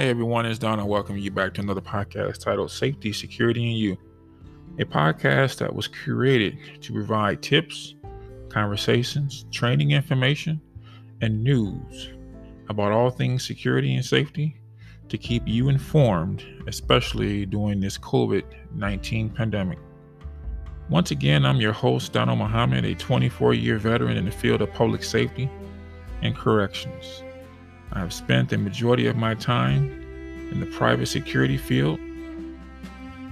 Hey 0.00 0.08
everyone, 0.08 0.46
it's 0.46 0.58
Don 0.58 0.78
and 0.78 0.88
welcome 0.88 1.18
you 1.18 1.30
back 1.30 1.52
to 1.52 1.60
another 1.60 1.82
podcast 1.82 2.38
titled 2.38 2.70
Safety, 2.70 3.12
Security, 3.12 3.66
and 3.66 3.76
You, 3.76 3.98
a 4.78 4.86
podcast 4.86 5.58
that 5.58 5.74
was 5.74 5.88
created 5.88 6.56
to 6.80 6.94
provide 6.94 7.42
tips, 7.42 7.96
conversations, 8.48 9.44
training 9.50 9.90
information, 9.90 10.58
and 11.20 11.44
news 11.44 12.12
about 12.70 12.92
all 12.92 13.10
things 13.10 13.46
security 13.46 13.94
and 13.94 14.02
safety 14.02 14.58
to 15.10 15.18
keep 15.18 15.42
you 15.44 15.68
informed, 15.68 16.46
especially 16.66 17.44
during 17.44 17.78
this 17.78 17.98
COVID 17.98 18.44
19 18.72 19.28
pandemic. 19.28 19.78
Once 20.88 21.10
again, 21.10 21.44
I'm 21.44 21.60
your 21.60 21.74
host, 21.74 22.14
Donald 22.14 22.38
Muhammad, 22.38 22.86
a 22.86 22.94
24 22.94 23.52
year 23.52 23.76
veteran 23.76 24.16
in 24.16 24.24
the 24.24 24.30
field 24.30 24.62
of 24.62 24.72
public 24.72 25.04
safety 25.04 25.50
and 26.22 26.34
corrections. 26.34 27.22
I 27.92 27.98
have 27.98 28.12
spent 28.12 28.48
the 28.48 28.58
majority 28.58 29.06
of 29.06 29.16
my 29.16 29.34
time 29.34 30.48
in 30.50 30.60
the 30.60 30.66
private 30.66 31.06
security 31.06 31.56
field, 31.56 31.98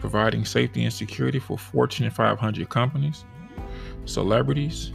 providing 0.01 0.45
safety 0.45 0.85
and 0.85 0.93
security 0.93 1.39
for 1.39 1.57
Fortune 1.57 2.11
500 2.11 2.69
companies, 2.69 3.25
celebrities, 4.05 4.93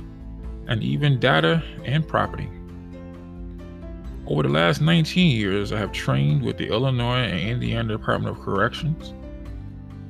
and 0.67 0.83
even 0.83 1.19
data 1.19 1.63
and 1.83 2.07
property. 2.07 2.49
Over 4.25 4.43
the 4.43 4.49
last 4.49 4.81
19 4.81 5.35
years, 5.35 5.71
I 5.73 5.79
have 5.79 5.91
trained 5.91 6.43
with 6.43 6.57
the 6.57 6.67
Illinois 6.67 7.25
and 7.25 7.39
Indiana 7.39 7.97
Department 7.97 8.37
of 8.37 8.43
Corrections, 8.43 9.13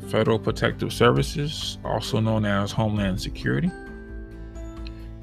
Federal 0.10 0.38
Protective 0.38 0.94
Services, 0.94 1.80
also 1.84 2.20
known 2.20 2.46
as 2.46 2.72
Homeland 2.72 3.20
Security, 3.20 3.72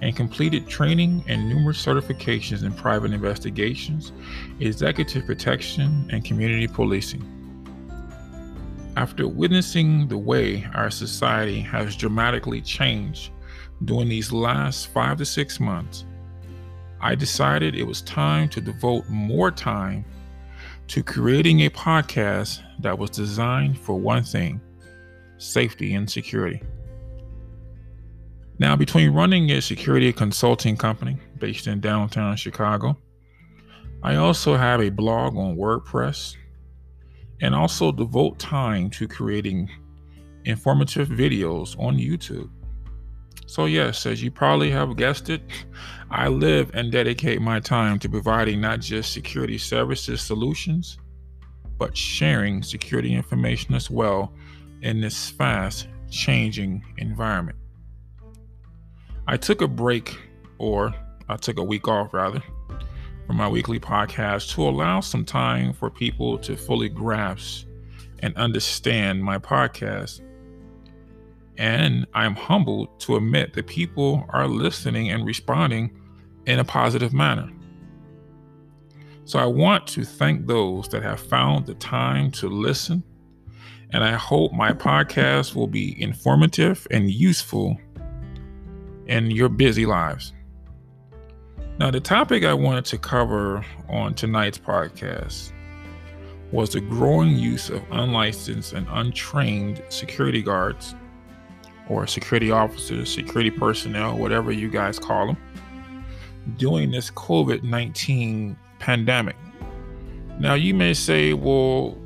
and 0.03 0.17
completed 0.17 0.67
training 0.67 1.25
and 1.29 1.49
numerous 1.49 1.85
certifications 1.85 2.65
in 2.65 2.73
private 2.73 3.13
investigations, 3.13 4.13
executive 4.61 5.27
protection, 5.27 6.09
and 6.11 6.25
community 6.25 6.67
policing. 6.67 7.25
After 8.97 9.29
witnessing 9.29 10.09
the 10.09 10.19
way 10.19 10.67
our 10.75 10.91
society 10.91 11.61
has 11.61 11.97
dramatically 11.97 12.61
changed 12.61 13.31
during 13.85 14.09
these 14.09 14.33
last 14.33 14.89
five 14.89 15.19
to 15.19 15.25
six 15.25 15.61
months, 15.61 16.05
I 17.01 17.15
decided 17.15 17.75
it 17.75 17.87
was 17.87 18.03
time 18.03 18.49
to 18.51 18.61
devote 18.61 19.09
more 19.09 19.51
time 19.51 20.05
to 20.89 21.03
creating 21.03 21.61
a 21.61 21.71
podcast 21.71 22.63
that 22.81 22.99
was 22.99 23.11
designed 23.11 23.79
for 23.79 23.99
one 23.99 24.25
thing 24.25 24.61
safety 25.39 25.95
and 25.95 26.11
security. 26.11 26.61
Now, 28.61 28.77
between 28.77 29.15
running 29.15 29.51
a 29.53 29.63
security 29.63 30.13
consulting 30.13 30.77
company 30.77 31.17
based 31.39 31.67
in 31.67 31.81
downtown 31.81 32.37
Chicago, 32.37 32.95
I 34.03 34.17
also 34.17 34.55
have 34.55 34.83
a 34.83 34.91
blog 34.91 35.35
on 35.35 35.57
WordPress 35.57 36.37
and 37.41 37.55
also 37.55 37.91
devote 37.91 38.39
time 38.39 38.91
to 38.91 39.09
creating 39.09 39.71
informative 40.45 41.09
videos 41.09 41.75
on 41.79 41.97
YouTube. 41.97 42.51
So, 43.47 43.65
yes, 43.65 44.05
as 44.05 44.23
you 44.23 44.31
probably 44.31 44.71
have 44.71 44.95
guessed 44.95 45.31
it, 45.31 45.41
I 46.11 46.29
live 46.29 46.71
and 46.75 46.93
dedicate 46.93 47.41
my 47.41 47.61
time 47.61 47.99
to 48.01 48.11
providing 48.11 48.61
not 48.61 48.81
just 48.81 49.15
security 49.15 49.57
services 49.57 50.21
solutions, 50.21 50.99
but 51.79 51.97
sharing 51.97 52.63
security 52.63 53.15
information 53.15 53.75
as 53.75 53.91
well 53.91 54.35
in 54.83 55.01
this 55.01 55.31
fast 55.31 55.89
changing 56.11 56.85
environment. 56.99 57.57
I 59.31 59.37
took 59.37 59.63
a 59.63 59.69
break, 59.69 60.19
or 60.59 60.93
I 61.29 61.37
took 61.37 61.57
a 61.57 61.63
week 61.63 61.87
off 61.87 62.13
rather, 62.13 62.43
from 63.29 63.37
my 63.37 63.47
weekly 63.47 63.79
podcast 63.79 64.53
to 64.55 64.69
allow 64.69 64.99
some 64.99 65.25
time 65.25 65.73
for 65.73 65.89
people 65.89 66.37
to 66.39 66.57
fully 66.57 66.89
grasp 66.89 67.69
and 68.25 68.37
understand 68.37 69.23
my 69.23 69.39
podcast. 69.39 70.21
And 71.59 72.09
I'm 72.13 72.35
humbled 72.35 72.99
to 73.03 73.15
admit 73.15 73.53
that 73.53 73.69
people 73.69 74.27
are 74.31 74.49
listening 74.49 75.11
and 75.11 75.25
responding 75.25 75.97
in 76.47 76.59
a 76.59 76.65
positive 76.65 77.13
manner. 77.13 77.49
So 79.27 79.39
I 79.39 79.47
want 79.47 79.87
to 79.91 80.05
thank 80.05 80.49
those 80.49 80.89
that 80.89 81.05
have 81.05 81.21
found 81.21 81.67
the 81.67 81.75
time 81.75 82.33
to 82.33 82.49
listen. 82.49 83.05
And 83.91 84.03
I 84.03 84.15
hope 84.15 84.53
my 84.53 84.73
podcast 84.73 85.55
will 85.55 85.69
be 85.69 86.03
informative 86.03 86.85
and 86.91 87.09
useful 87.09 87.79
in 89.11 89.31
your 89.31 89.49
busy 89.49 89.85
lives. 89.85 90.33
Now, 91.79 91.91
the 91.91 92.01
topic 92.01 92.45
I 92.45 92.55
wanted 92.55 92.85
to 92.87 92.99
cover 92.99 93.65
on 93.89 94.15
tonight's 94.15 94.59
podcast 94.59 95.53
was 96.53 96.71
the 96.71 96.81
growing 96.81 97.37
use 97.37 97.71
of 97.71 97.83
unlicensed 97.91 98.73
and 98.73 98.87
untrained 98.91 99.83
security 99.89 100.43
guards 100.43 100.95
or 101.89 102.07
security 102.07 102.53
officers, 102.53 103.13
security 103.13 103.51
personnel, 103.51 104.17
whatever 104.17 104.53
you 104.53 104.69
guys 104.71 104.99
call 104.99 105.27
them, 105.27 105.37
during 106.57 106.93
this 106.93 107.11
COVID 107.11 107.65
19 107.65 108.57
pandemic. 108.79 109.37
Now, 110.39 110.55
you 110.55 110.73
may 110.73 110.95
say, 110.95 111.33
well, 111.33 111.99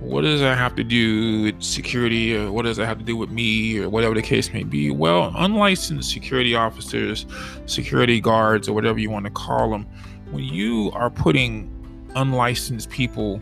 what 0.00 0.22
does 0.22 0.40
that 0.40 0.58
have 0.58 0.74
to 0.76 0.84
do 0.84 1.42
with 1.42 1.62
security 1.62 2.36
or 2.36 2.52
what 2.52 2.64
does 2.64 2.76
that 2.76 2.86
have 2.86 2.98
to 2.98 3.04
do 3.04 3.16
with 3.16 3.30
me 3.30 3.78
or 3.78 3.88
whatever 3.88 4.14
the 4.14 4.22
case 4.22 4.52
may 4.52 4.62
be? 4.62 4.90
Well 4.90 5.32
unlicensed 5.36 6.10
security 6.10 6.54
officers 6.54 7.26
security 7.66 8.20
guards 8.20 8.68
or 8.68 8.74
whatever 8.74 8.98
you 8.98 9.10
want 9.10 9.24
to 9.24 9.30
call 9.30 9.70
them 9.70 9.86
when 10.30 10.44
you 10.44 10.90
are 10.94 11.10
putting 11.10 11.70
unlicensed 12.16 12.90
people 12.90 13.40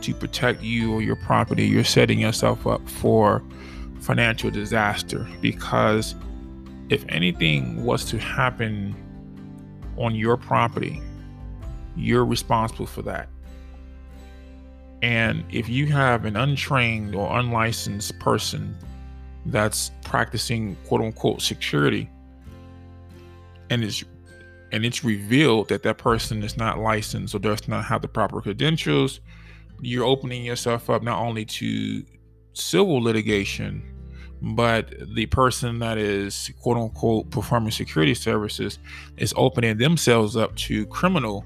to 0.00 0.14
protect 0.14 0.62
you 0.62 0.92
or 0.92 1.02
your 1.02 1.16
property 1.16 1.66
you're 1.66 1.84
setting 1.84 2.18
yourself 2.18 2.66
up 2.66 2.86
for 2.88 3.42
financial 4.00 4.50
disaster 4.50 5.26
because 5.40 6.14
if 6.90 7.04
anything 7.08 7.84
was 7.84 8.04
to 8.04 8.18
happen 8.18 8.94
on 9.96 10.14
your 10.14 10.36
property 10.36 11.00
you're 11.96 12.24
responsible 12.24 12.86
for 12.86 13.02
that 13.02 13.28
and 15.04 15.44
if 15.50 15.68
you 15.68 15.86
have 15.86 16.24
an 16.24 16.34
untrained 16.34 17.14
or 17.14 17.38
unlicensed 17.38 18.18
person 18.20 18.74
that's 19.44 19.90
practicing 20.02 20.74
quote 20.86 21.02
unquote 21.02 21.42
security 21.42 22.08
and 23.68 23.84
it's 23.84 24.02
and 24.72 24.82
it's 24.86 25.04
revealed 25.04 25.68
that 25.68 25.82
that 25.82 25.98
person 25.98 26.42
is 26.42 26.56
not 26.56 26.78
licensed 26.78 27.34
or 27.34 27.38
does 27.38 27.68
not 27.68 27.84
have 27.84 28.00
the 28.00 28.08
proper 28.08 28.40
credentials, 28.40 29.20
you're 29.82 30.06
opening 30.06 30.42
yourself 30.42 30.88
up 30.88 31.02
not 31.02 31.20
only 31.20 31.44
to 31.44 32.02
civil 32.54 33.02
litigation, 33.02 33.82
but 34.40 34.94
the 35.14 35.26
person 35.26 35.80
that 35.80 35.98
is 35.98 36.50
quote 36.62 36.78
unquote 36.78 37.28
performing 37.30 37.72
security 37.72 38.14
services 38.14 38.78
is 39.18 39.34
opening 39.36 39.76
themselves 39.76 40.34
up 40.34 40.56
to 40.56 40.86
criminal, 40.86 41.44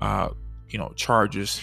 uh, 0.00 0.30
you 0.70 0.78
know, 0.78 0.90
charges 0.96 1.60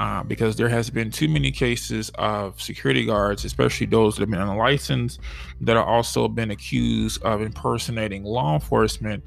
uh, 0.00 0.22
because 0.22 0.56
there 0.56 0.70
has 0.70 0.88
been 0.88 1.10
too 1.10 1.28
many 1.28 1.50
cases 1.50 2.10
of 2.14 2.58
security 2.58 3.04
guards, 3.04 3.44
especially 3.44 3.84
those 3.84 4.16
that 4.16 4.22
have 4.22 4.30
been 4.30 4.40
unlicensed, 4.40 5.20
that 5.60 5.76
are 5.76 5.84
also 5.84 6.26
been 6.26 6.50
accused 6.50 7.22
of 7.22 7.42
impersonating 7.42 8.24
law 8.24 8.54
enforcement. 8.54 9.22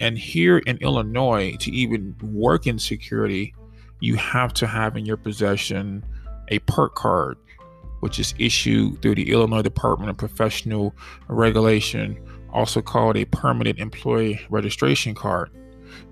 And 0.00 0.16
here 0.16 0.58
in 0.60 0.78
Illinois, 0.78 1.56
to 1.60 1.70
even 1.70 2.16
work 2.22 2.66
in 2.66 2.78
security, 2.78 3.54
you 4.00 4.16
have 4.16 4.54
to 4.54 4.66
have 4.66 4.96
in 4.96 5.04
your 5.04 5.18
possession 5.18 6.02
a 6.48 6.58
PERC 6.60 6.94
card, 6.94 7.36
which 8.00 8.18
is 8.18 8.34
issued 8.38 9.02
through 9.02 9.16
the 9.16 9.30
Illinois 9.30 9.60
Department 9.60 10.08
of 10.08 10.16
Professional 10.16 10.94
Regulation, 11.28 12.18
also 12.50 12.80
called 12.80 13.18
a 13.18 13.26
permanent 13.26 13.78
employee 13.78 14.40
registration 14.48 15.14
card, 15.14 15.50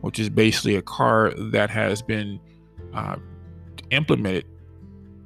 which 0.03 0.19
is 0.19 0.29
basically 0.29 0.77
a 0.77 0.83
card 0.83 1.33
that 1.51 1.71
has 1.71 2.03
been 2.03 2.39
uh, 2.93 3.17
implemented 3.93 4.47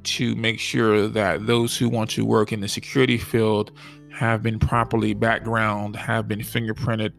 to 0.04 0.36
make 0.36 0.60
sure 0.60 1.08
that 1.08 1.46
those 1.46 1.76
who 1.76 1.88
want 1.88 2.10
to 2.10 2.24
work 2.24 2.52
in 2.52 2.60
the 2.60 2.68
security 2.68 3.18
field 3.18 3.72
have 4.10 4.42
been 4.42 4.58
properly 4.58 5.14
background, 5.14 5.96
have 5.96 6.28
been 6.28 6.40
fingerprinted 6.40 7.12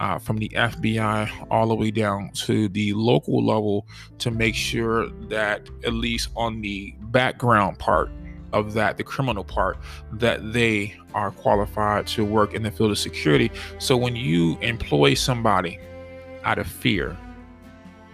uh, 0.00 0.18
from 0.18 0.38
the 0.38 0.48
FBI 0.50 1.46
all 1.50 1.68
the 1.68 1.74
way 1.74 1.90
down 1.90 2.30
to 2.32 2.68
the 2.68 2.92
local 2.92 3.44
level 3.44 3.86
to 4.18 4.30
make 4.30 4.54
sure 4.54 5.08
that 5.28 5.68
at 5.84 5.92
least 5.92 6.28
on 6.36 6.60
the 6.60 6.94
background 7.00 7.78
part 7.78 8.10
of 8.52 8.72
that, 8.74 8.96
the 8.96 9.04
criminal 9.04 9.44
part, 9.44 9.78
that 10.12 10.52
they 10.52 10.94
are 11.12 11.30
qualified 11.32 12.06
to 12.06 12.24
work 12.24 12.54
in 12.54 12.62
the 12.62 12.70
field 12.70 12.90
of 12.90 12.98
security. 12.98 13.50
So 13.78 13.96
when 13.96 14.14
you 14.14 14.58
employ 14.58 15.14
somebody 15.14 15.78
out 16.44 16.58
of 16.58 16.66
fear, 16.66 17.16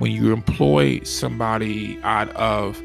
when 0.00 0.10
you 0.10 0.32
employ 0.32 0.98
somebody 1.02 2.00
out 2.04 2.30
of 2.30 2.82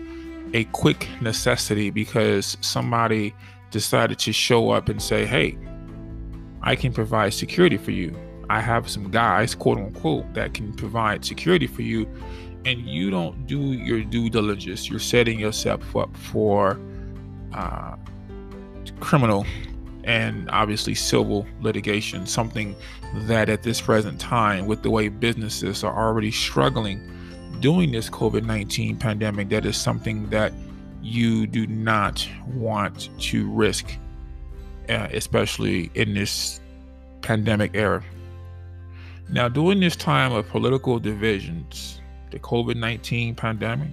a 0.54 0.66
quick 0.66 1.08
necessity 1.22 1.90
because 1.90 2.58
somebody 2.60 3.34
decided 3.72 4.20
to 4.20 4.34
show 4.34 4.72
up 4.72 4.90
and 4.90 5.02
say, 5.02 5.26
Hey, 5.26 5.58
I 6.62 6.76
can 6.76 6.92
provide 6.92 7.34
security 7.34 7.78
for 7.78 7.92
you. 7.92 8.14
I 8.50 8.60
have 8.60 8.90
some 8.90 9.12
guys, 9.12 9.56
quote 9.56 9.78
unquote, 9.78 10.34
that 10.34 10.54
can 10.54 10.74
provide 10.74 11.24
security 11.24 11.68
for 11.68 11.84
you, 11.84 12.06
and 12.66 12.82
you 12.82 13.10
don't 13.12 13.48
do 13.48 13.60
your 13.60 14.04
due 14.04 14.30
diligence. 14.30 14.90
You're 14.90 15.00
setting 15.00 15.40
yourself 15.40 15.96
up 15.96 16.16
for 16.18 16.78
uh, 17.54 17.96
criminal 19.00 19.46
and 20.06 20.50
obviously 20.52 20.94
civil 20.94 21.46
litigation, 21.62 22.26
something 22.26 22.76
that 23.22 23.50
at 23.50 23.64
this 23.64 23.82
present 23.82 24.20
time, 24.20 24.68
with 24.68 24.84
the 24.84 24.90
way 24.90 25.10
businesses 25.10 25.84
are 25.84 25.96
already 25.96 26.32
struggling 26.32 27.12
during 27.60 27.92
this 27.92 28.10
COVID 28.10 28.46
19 28.46 28.98
pandemic, 28.98 29.50
that 29.50 29.66
is 29.66 29.76
something 29.76 30.30
that 30.30 30.54
you 31.02 31.48
do 31.48 31.66
not 31.68 32.28
want 32.54 33.10
to 33.20 33.50
risk, 33.52 33.98
uh, 34.90 35.08
especially 35.12 35.92
in 35.96 36.14
this 36.14 36.62
pandemic 37.22 37.72
era. 37.74 38.04
Now, 39.30 39.50
during 39.50 39.80
this 39.80 39.96
time 39.96 40.32
of 40.34 40.48
political 40.50 41.00
divisions, 41.00 42.00
the 42.30 42.38
COVID 42.38 42.76
19 42.76 43.34
pandemic, 43.34 43.90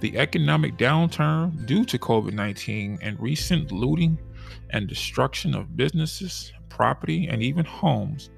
the 0.00 0.18
economic 0.18 0.76
downturn 0.76 1.66
due 1.66 1.84
to 1.84 1.98
COVID 1.98 2.32
19, 2.32 2.98
and 3.00 3.20
recent 3.20 3.70
looting 3.70 4.18
and 4.70 4.88
destruction 4.88 5.54
of 5.54 5.76
businesses, 5.76 6.52
property, 6.68 7.26
and 7.26 7.42
even 7.42 7.64
homes, 7.64 8.30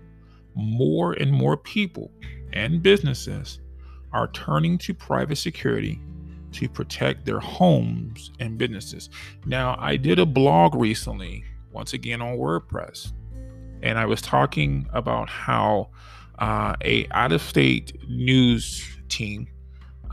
more 0.54 1.12
and 1.14 1.32
more 1.32 1.56
people 1.56 2.10
and 2.52 2.82
businesses 2.82 3.60
are 4.12 4.28
turning 4.28 4.78
to 4.78 4.94
private 4.94 5.36
security 5.36 6.00
to 6.52 6.68
protect 6.68 7.26
their 7.26 7.40
homes 7.40 8.32
and 8.40 8.56
businesses. 8.56 9.10
Now, 9.44 9.76
I 9.78 9.96
did 9.96 10.18
a 10.18 10.26
blog 10.26 10.74
recently, 10.74 11.44
once 11.72 11.92
again 11.92 12.22
on 12.22 12.38
WordPress, 12.38 13.12
and 13.82 13.98
I 13.98 14.06
was 14.06 14.22
talking 14.22 14.88
about 14.92 15.28
how 15.28 15.90
uh, 16.38 16.74
a 16.82 17.06
out-of-state 17.10 18.08
news 18.08 18.98
team 19.08 19.48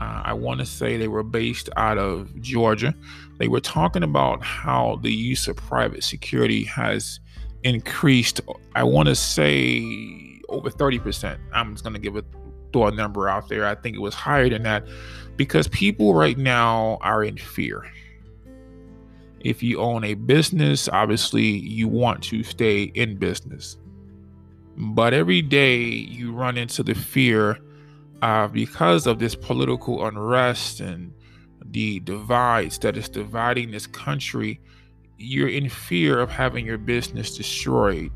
uh, 0.04 0.20
I 0.22 0.34
want 0.34 0.60
to 0.60 0.66
say 0.66 0.98
they 0.98 1.08
were 1.08 1.22
based 1.22 1.70
out 1.76 1.96
of 1.96 2.38
Georgia. 2.42 2.94
They 3.38 3.48
were 3.48 3.60
talking 3.60 4.02
about 4.02 4.42
how 4.42 4.98
the 5.02 5.10
use 5.10 5.48
of 5.48 5.56
private 5.56 6.04
security 6.04 6.62
has 6.64 7.20
increased. 7.62 8.42
I 8.74 8.82
want 8.84 9.08
to 9.08 9.14
say 9.14 9.82
over 10.50 10.68
30%. 10.68 11.38
I'm 11.54 11.72
just 11.72 11.84
going 11.84 11.94
to 11.94 12.00
give 12.00 12.16
a 12.16 12.24
throw 12.72 12.88
a 12.88 12.92
number 12.92 13.30
out 13.30 13.48
there. 13.48 13.66
I 13.66 13.74
think 13.76 13.96
it 13.96 14.00
was 14.00 14.14
higher 14.14 14.50
than 14.50 14.62
that 14.64 14.86
because 15.36 15.68
people 15.68 16.14
right 16.14 16.36
now 16.36 16.98
are 17.00 17.24
in 17.24 17.38
fear. 17.38 17.90
If 19.40 19.62
you 19.62 19.80
own 19.80 20.04
a 20.04 20.14
business, 20.14 20.86
obviously 20.88 21.44
you 21.44 21.88
want 21.88 22.22
to 22.24 22.42
stay 22.42 22.82
in 22.82 23.16
business. 23.16 23.78
But 24.76 25.14
every 25.14 25.40
day 25.40 25.82
you 25.82 26.32
run 26.32 26.58
into 26.58 26.82
the 26.82 26.94
fear 26.94 27.58
uh, 28.22 28.48
because 28.48 29.06
of 29.06 29.18
this 29.18 29.34
political 29.34 30.06
unrest 30.06 30.80
and 30.80 31.12
the 31.66 32.00
divides 32.00 32.78
that 32.78 32.96
is 32.96 33.08
dividing 33.08 33.70
this 33.70 33.86
country, 33.86 34.60
you're 35.18 35.48
in 35.48 35.68
fear 35.68 36.20
of 36.20 36.30
having 36.30 36.66
your 36.66 36.78
business 36.78 37.36
destroyed. 37.36 38.12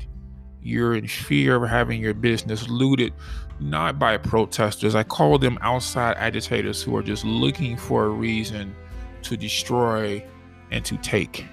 You're 0.61 0.95
in 0.95 1.07
fear 1.07 1.55
of 1.55 1.69
having 1.69 2.01
your 2.01 2.13
business 2.13 2.67
looted, 2.67 3.13
not 3.59 3.97
by 3.97 4.17
protesters. 4.17 4.95
I 4.95 5.03
call 5.03 5.37
them 5.37 5.57
outside 5.61 6.17
agitators 6.17 6.81
who 6.81 6.95
are 6.95 7.03
just 7.03 7.23
looking 7.23 7.77
for 7.77 8.05
a 8.05 8.09
reason 8.09 8.75
to 9.23 9.37
destroy 9.37 10.23
and 10.71 10.83
to 10.85 10.97
take. 10.97 11.45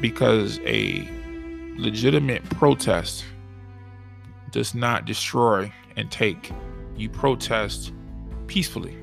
Because 0.00 0.58
a 0.60 1.08
legitimate 1.76 2.44
protest 2.50 3.24
does 4.50 4.74
not 4.74 5.04
destroy 5.04 5.72
and 5.96 6.10
take 6.10 6.52
you 6.96 7.08
protest 7.08 7.92
peacefully. 8.46 8.96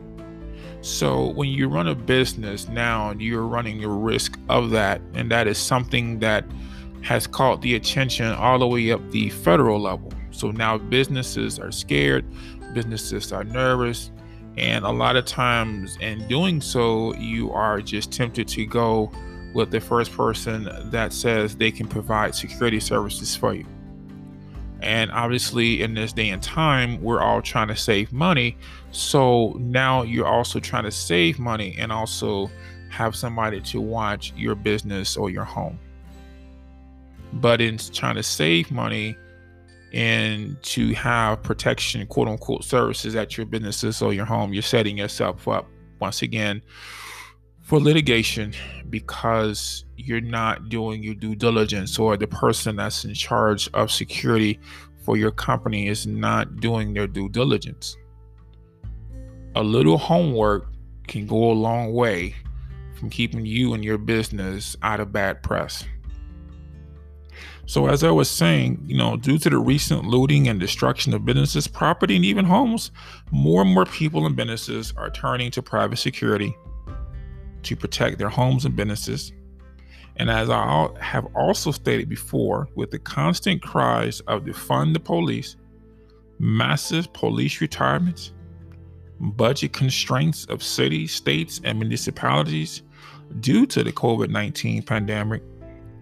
So 0.81 1.29
when 1.29 1.49
you 1.49 1.69
run 1.69 1.87
a 1.87 1.95
business 1.95 2.67
now, 2.67 3.13
you're 3.17 3.47
running 3.47 3.81
the 3.81 3.87
risk 3.87 4.37
of 4.49 4.71
that, 4.71 5.01
and 5.13 5.31
that 5.31 5.47
is 5.47 5.57
something 5.57 6.19
that 6.19 6.45
has 7.01 7.25
caught 7.27 7.61
the 7.61 7.75
attention 7.75 8.27
all 8.33 8.59
the 8.59 8.67
way 8.67 8.91
up 8.91 9.11
the 9.11 9.29
federal 9.29 9.79
level. 9.79 10.11
So 10.31 10.51
now 10.51 10.77
businesses 10.77 11.59
are 11.59 11.71
scared, 11.71 12.25
businesses 12.73 13.31
are 13.31 13.43
nervous, 13.43 14.11
and 14.57 14.85
a 14.85 14.91
lot 14.91 15.15
of 15.15 15.25
times 15.25 15.97
in 16.01 16.27
doing 16.27 16.61
so, 16.61 17.13
you 17.15 17.51
are 17.51 17.81
just 17.81 18.11
tempted 18.11 18.47
to 18.49 18.65
go 18.65 19.11
with 19.53 19.71
the 19.71 19.79
first 19.79 20.11
person 20.11 20.69
that 20.91 21.13
says 21.13 21.55
they 21.55 21.71
can 21.71 21.87
provide 21.87 22.35
security 22.35 22.79
services 22.79 23.35
for 23.35 23.53
you. 23.53 23.65
And 24.83 25.11
obviously, 25.11 25.81
in 25.81 25.93
this 25.93 26.11
day 26.11 26.29
and 26.29 26.43
time, 26.43 27.01
we're 27.01 27.21
all 27.21 27.41
trying 27.41 27.69
to 27.69 27.75
save 27.75 28.11
money. 28.11 28.57
So 28.91 29.55
now 29.59 30.03
you're 30.03 30.27
also 30.27 30.59
trying 30.59 30.83
to 30.83 30.91
save 30.91 31.39
money 31.39 31.75
and 31.79 31.91
also 31.91 32.51
have 32.89 33.15
somebody 33.15 33.61
to 33.61 33.81
watch 33.81 34.33
your 34.35 34.55
business 34.55 35.15
or 35.15 35.29
your 35.29 35.45
home. 35.45 35.79
But 37.33 37.61
in 37.61 37.77
trying 37.77 38.15
to 38.15 38.23
save 38.23 38.71
money 38.71 39.15
and 39.93 40.61
to 40.63 40.93
have 40.93 41.41
protection, 41.41 42.05
quote 42.07 42.27
unquote, 42.27 42.63
services 42.63 43.15
at 43.15 43.37
your 43.37 43.45
businesses 43.45 44.01
or 44.01 44.13
your 44.13 44.25
home, 44.25 44.53
you're 44.53 44.61
setting 44.61 44.97
yourself 44.97 45.47
up 45.47 45.65
once 45.99 46.21
again 46.21 46.61
for 47.63 47.79
litigation 47.79 48.53
because 48.89 49.85
you're 49.95 50.21
not 50.21 50.69
doing 50.69 51.01
your 51.01 51.15
due 51.15 51.33
diligence 51.33 51.97
or 51.97 52.17
the 52.17 52.27
person 52.27 52.75
that's 52.75 53.05
in 53.05 53.13
charge 53.13 53.69
of 53.73 53.89
security 53.89 54.59
for 55.03 55.17
your 55.17 55.31
company 55.31 55.87
is 55.87 56.05
not 56.05 56.57
doing 56.57 56.93
their 56.93 57.07
due 57.07 57.29
diligence. 57.29 57.97
A 59.55 59.63
little 59.63 59.97
homework 59.97 60.67
can 61.07 61.25
go 61.25 61.51
a 61.51 61.53
long 61.53 61.93
way 61.93 62.35
from 62.95 63.09
keeping 63.09 63.45
you 63.45 63.73
and 63.73 63.83
your 63.83 63.97
business 63.97 64.75
out 64.81 64.99
of 64.99 65.11
bad 65.11 65.41
press. 65.41 65.85
So, 67.65 67.87
as 67.87 68.03
I 68.03 68.11
was 68.11 68.29
saying, 68.29 68.83
you 68.85 68.97
know, 68.97 69.15
due 69.15 69.37
to 69.37 69.49
the 69.49 69.57
recent 69.57 70.03
looting 70.03 70.49
and 70.49 70.59
destruction 70.59 71.13
of 71.13 71.23
businesses, 71.23 71.65
property, 71.65 72.17
and 72.17 72.25
even 72.25 72.43
homes, 72.43 72.91
more 73.31 73.61
and 73.61 73.73
more 73.73 73.85
people 73.85 74.25
and 74.25 74.35
businesses 74.35 74.93
are 74.97 75.09
turning 75.09 75.49
to 75.51 75.61
private 75.61 75.97
security 75.97 76.57
to 77.63 77.75
protect 77.75 78.17
their 78.17 78.29
homes 78.29 78.65
and 78.65 78.75
businesses. 78.75 79.31
And 80.17 80.29
as 80.29 80.49
I 80.49 80.89
have 80.99 81.25
also 81.35 81.71
stated 81.71 82.07
before, 82.07 82.67
with 82.75 82.91
the 82.91 82.99
constant 82.99 83.61
cries 83.61 84.19
of 84.21 84.43
defund 84.43 84.93
the 84.93 84.99
police, 84.99 85.55
massive 86.39 87.11
police 87.13 87.61
retirements, 87.61 88.33
budget 89.19 89.73
constraints 89.73 90.45
of 90.45 90.61
cities, 90.61 91.13
states, 91.13 91.61
and 91.63 91.79
municipalities 91.79 92.83
due 93.39 93.65
to 93.67 93.83
the 93.83 93.91
COVID 93.91 94.29
19 94.29 94.83
pandemic, 94.83 95.41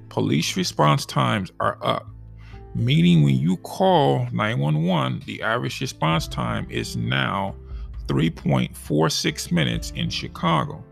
police 0.09 0.57
response 0.57 1.05
times 1.05 1.51
are 1.59 1.77
up. 1.81 2.07
Meaning, 2.73 3.23
when 3.23 3.35
you 3.35 3.57
call 3.57 4.27
911, 4.31 5.23
the 5.25 5.41
average 5.41 5.81
response 5.81 6.27
time 6.27 6.67
is 6.69 6.95
now 6.95 7.55
3.46 8.07 9.51
minutes 9.51 9.91
in 9.91 10.09
Chicago. 10.09 10.83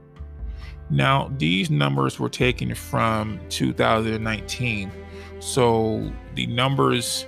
Now, 0.90 1.32
these 1.38 1.70
numbers 1.70 2.20
were 2.20 2.30
taken 2.30 2.74
from 2.74 3.40
2019. 3.50 4.92
So 5.40 6.12
the 6.36 6.48
numbers 6.48 7.26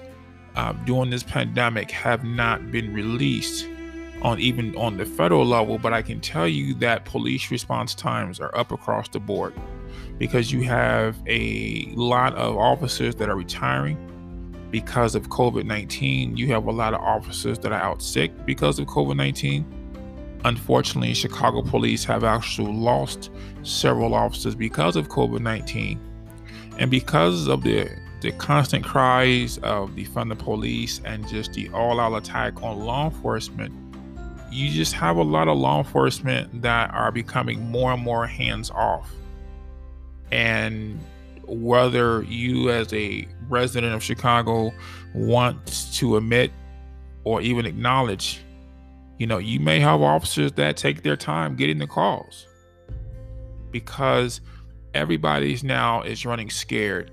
uh, 0.55 0.73
during 0.85 1.11
this 1.11 1.23
pandemic 1.23 1.91
have 1.91 2.23
not 2.23 2.71
been 2.71 2.93
released 2.93 3.67
on 4.23 4.39
even 4.39 4.75
on 4.75 4.97
the 4.97 5.05
federal 5.05 5.45
level, 5.45 5.77
but 5.77 5.93
I 5.93 6.01
can 6.01 6.19
tell 6.19 6.47
you 6.47 6.73
that 6.75 7.05
police 7.05 7.49
response 7.51 7.95
times 7.95 8.39
are 8.39 8.55
up 8.55 8.71
across 8.71 9.07
the 9.09 9.19
board 9.19 9.53
because 10.17 10.51
you 10.51 10.63
have 10.63 11.17
a 11.27 11.91
lot 11.95 12.35
of 12.35 12.57
officers 12.57 13.15
that 13.15 13.29
are 13.29 13.35
retiring 13.35 13.97
because 14.69 15.15
of 15.15 15.29
COVID 15.29 15.65
19. 15.65 16.37
You 16.37 16.47
have 16.47 16.65
a 16.65 16.71
lot 16.71 16.93
of 16.93 17.01
officers 17.01 17.59
that 17.59 17.71
are 17.71 17.81
out 17.81 18.01
sick 18.01 18.45
because 18.45 18.79
of 18.79 18.87
COVID 18.87 19.15
19 19.15 19.80
Unfortunately, 20.43 21.13
Chicago 21.13 21.61
police 21.61 22.03
have 22.05 22.23
actually 22.23 22.73
lost 22.73 23.29
several 23.63 24.15
officers 24.15 24.55
because 24.55 24.95
of 24.95 25.07
COVID 25.07 25.41
19. 25.41 25.99
And 26.79 26.89
because 26.89 27.47
of 27.47 27.63
the, 27.63 27.89
the 28.21 28.31
constant 28.33 28.83
cries 28.83 29.57
of 29.59 29.91
defund 29.91 30.29
the 30.29 30.35
police 30.35 31.01
and 31.05 31.27
just 31.27 31.53
the 31.53 31.69
all 31.69 31.99
out 31.99 32.15
attack 32.15 32.63
on 32.63 32.79
law 32.79 33.05
enforcement, 33.05 33.73
you 34.51 34.69
just 34.69 34.93
have 34.93 35.17
a 35.17 35.23
lot 35.23 35.47
of 35.47 35.57
law 35.57 35.79
enforcement 35.79 36.61
that 36.61 36.91
are 36.91 37.11
becoming 37.11 37.69
more 37.69 37.93
and 37.93 38.01
more 38.01 38.25
hands 38.25 38.71
off. 38.71 39.11
And 40.31 40.99
whether 41.45 42.23
you, 42.23 42.69
as 42.69 42.91
a 42.93 43.27
resident 43.47 43.93
of 43.93 44.01
Chicago, 44.01 44.73
want 45.13 45.91
to 45.93 46.17
admit 46.17 46.51
or 47.23 47.41
even 47.41 47.65
acknowledge 47.65 48.41
you 49.21 49.27
know, 49.27 49.37
you 49.37 49.59
may 49.59 49.79
have 49.79 50.01
officers 50.01 50.51
that 50.53 50.77
take 50.77 51.03
their 51.03 51.15
time 51.15 51.55
getting 51.55 51.77
the 51.77 51.85
calls 51.85 52.47
because 53.69 54.41
everybody's 54.95 55.63
now 55.63 56.01
is 56.01 56.25
running 56.25 56.49
scared. 56.49 57.11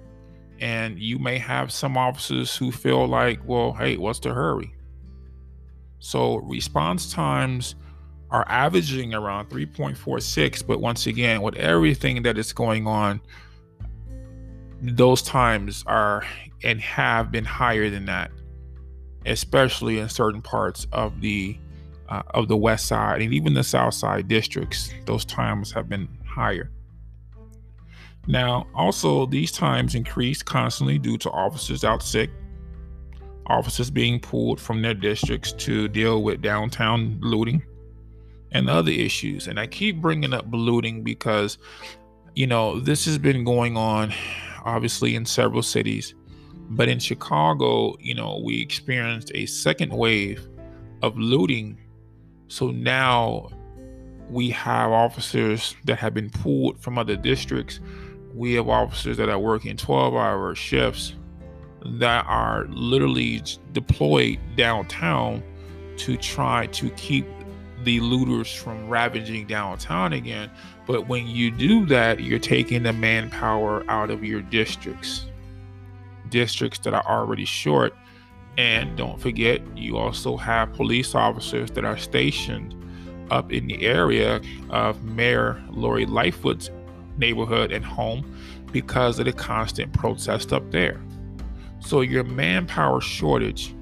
And 0.59 0.99
you 0.99 1.19
may 1.19 1.37
have 1.37 1.71
some 1.71 1.99
officers 1.99 2.57
who 2.57 2.73
feel 2.73 3.07
like, 3.07 3.41
well, 3.45 3.75
hey, 3.75 3.99
what's 3.99 4.21
the 4.21 4.33
hurry? 4.33 4.73
So 5.99 6.37
response 6.37 7.12
times 7.12 7.75
are 8.31 8.47
averaging 8.49 9.12
around 9.12 9.50
3.46, 9.50 10.67
but 10.67 10.81
once 10.81 11.07
again, 11.07 11.43
with 11.43 11.57
everything 11.57 12.23
that 12.23 12.38
is 12.38 12.55
going 12.55 12.87
on, 12.87 13.21
those 14.81 15.21
times 15.21 15.85
are 15.87 16.25
and 16.65 16.81
have 16.81 17.31
been 17.31 17.45
higher 17.45 17.91
than 17.91 18.07
that, 18.07 18.31
especially 19.27 19.99
in 19.99 20.09
certain 20.09 20.41
parts 20.41 20.87
of 20.91 21.21
the 21.21 21.59
uh, 22.09 22.23
of 22.31 22.49
the 22.49 22.57
west 22.57 22.87
side 22.87 23.23
and 23.23 23.33
even 23.33 23.55
the 23.55 23.65
south 23.65 23.95
side 23.95 24.29
districts. 24.29 24.93
Those 25.07 25.25
times 25.25 25.73
have 25.73 25.88
been 25.88 26.09
higher. 26.27 26.71
Now, 28.27 28.67
also, 28.75 29.27
these 29.27 29.50
times 29.50 29.95
increased 29.95 30.45
constantly 30.45 30.99
due 30.99 31.17
to 31.19 31.31
officers 31.31 31.83
out 31.83 32.03
sick, 32.03 32.31
officers 33.47 33.91
being 33.91 34.21
pulled 34.21 34.61
from 34.61 34.83
their 34.83 34.95
districts 34.95 35.53
to 35.53 35.88
deal 35.88 36.23
with 36.23 36.43
downtown 36.43 37.19
looting 37.23 37.62
and 38.53 38.69
other 38.69 38.91
issues. 38.91 39.49
And 39.49 39.59
I 39.59 39.67
keep 39.67 40.03
bringing 40.03 40.35
up 40.35 40.45
looting 40.50 41.03
because, 41.03 41.57
you 42.35 42.47
know, 42.47 42.79
this 42.81 43.07
has 43.07 43.17
been 43.17 43.45
going 43.45 43.77
on 43.77 44.12
obviously 44.65 45.15
in 45.15 45.25
several 45.25 45.62
cities. 45.62 46.15
But 46.71 46.88
in 46.88 46.99
Chicago, 46.99 47.97
you 47.99 48.15
know, 48.15 48.43
we 48.45 48.61
experienced 48.61 49.33
a 49.35 49.47
second 49.47 49.93
wave 49.93 50.47
of 51.03 51.17
looting. 51.17 51.79
So 52.49 52.71
now 52.71 53.50
we 54.31 54.50
have 54.50 54.90
officers 54.90 55.75
that 55.85 55.97
have 55.97 56.14
been 56.14 56.31
pulled 56.31 56.81
from 56.81 56.99
other 56.99 57.17
districts 57.17 57.81
we 58.35 58.55
have 58.55 58.69
officers 58.69 59.17
that 59.17 59.28
are 59.28 59.38
working 59.38 59.76
12 59.76 60.14
hour 60.14 60.55
shifts 60.55 61.14
that 61.85 62.25
are 62.26 62.67
literally 62.69 63.43
deployed 63.73 64.38
downtown 64.57 65.43
to 65.97 66.17
try 66.17 66.67
to 66.67 66.90
keep 66.90 67.26
the 67.85 68.00
looters 68.00 68.52
from 68.52 68.88
ravaging 68.88 69.47
downtown 69.47 70.12
again. 70.12 70.50
But 70.87 71.09
when 71.09 71.26
you 71.26 71.50
do 71.50 71.87
that, 71.87 72.21
you're 72.21 72.38
taking 72.38 72.83
the 72.83 72.93
manpower 72.93 73.85
out 73.88 74.11
of 74.11 74.25
your 74.25 74.43
districts, 74.43 75.26
districts 76.28 76.81
that 76.81 76.95
are 76.95 77.07
already 77.07 77.45
short. 77.45 77.95
And 78.59 78.97
don't 78.97 79.21
forget, 79.21 79.62
you 79.77 79.97
also 79.97 80.37
have 80.37 80.73
police 80.73 81.15
officers 81.15 81.71
that 81.71 81.85
are 81.85 81.97
stationed 81.97 82.75
up 83.31 83.53
in 83.53 83.69
the 83.69 83.87
area 83.87 84.41
of 84.71 85.05
Mayor 85.05 85.62
Lori 85.71 86.07
Lightfoot's 86.07 86.69
neighborhood 87.17 87.71
and 87.71 87.85
home 87.85 88.37
because 88.73 89.21
of 89.21 89.27
the 89.27 89.33
constant 89.33 89.93
protest 89.93 90.53
up 90.53 90.69
there. 90.73 91.00
So 91.79 92.00
your 92.00 92.25
manpower 92.25 93.00
shortage 93.00 93.73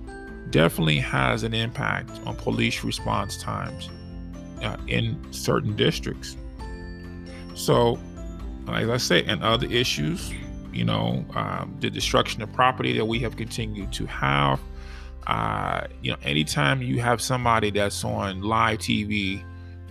definitely 0.50 0.98
has 0.98 1.42
an 1.42 1.54
impact 1.54 2.10
on 2.26 2.36
police 2.36 2.84
response 2.84 3.38
times 3.38 3.88
uh, 4.62 4.76
in 4.88 5.18
certain 5.32 5.74
districts. 5.74 6.36
So, 7.54 7.98
like 8.66 8.88
I 8.88 8.98
say, 8.98 9.24
and 9.24 9.42
other 9.42 9.66
issues, 9.68 10.30
you 10.76 10.84
know, 10.84 11.24
um, 11.34 11.74
the 11.80 11.88
destruction 11.90 12.42
of 12.42 12.52
property 12.52 12.92
that 12.92 13.04
we 13.04 13.18
have 13.20 13.36
continued 13.36 13.92
to 13.94 14.06
have. 14.06 14.60
Uh, 15.26 15.86
you 16.02 16.12
know, 16.12 16.18
anytime 16.22 16.82
you 16.82 17.00
have 17.00 17.20
somebody 17.20 17.70
that's 17.70 18.04
on 18.04 18.42
live 18.42 18.78
TV 18.78 19.42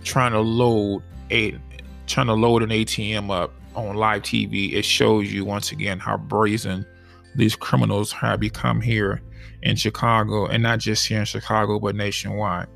trying 0.04 0.32
to 0.32 0.40
load 0.40 1.02
a 1.30 1.58
trying 2.06 2.28
to 2.28 2.34
load 2.34 2.62
an 2.62 2.70
ATM 2.70 3.30
up 3.30 3.52
on 3.74 3.96
live 3.96 4.22
TV, 4.22 4.72
it 4.72 4.84
shows 4.84 5.32
you 5.32 5.44
once 5.44 5.72
again 5.72 5.98
how 5.98 6.16
brazen 6.16 6.86
these 7.34 7.56
criminals 7.56 8.12
have 8.12 8.40
become 8.40 8.80
here 8.80 9.20
in 9.62 9.76
Chicago, 9.76 10.46
and 10.46 10.62
not 10.62 10.78
just 10.78 11.06
here 11.06 11.18
in 11.18 11.24
Chicago, 11.24 11.78
but 11.78 11.96
nationwide. 11.96 12.68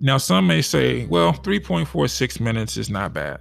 Now, 0.00 0.18
some 0.18 0.48
may 0.48 0.62
say, 0.62 1.06
well, 1.06 1.32
3.46 1.32 2.40
minutes 2.40 2.76
is 2.76 2.90
not 2.90 3.14
bad. 3.14 3.40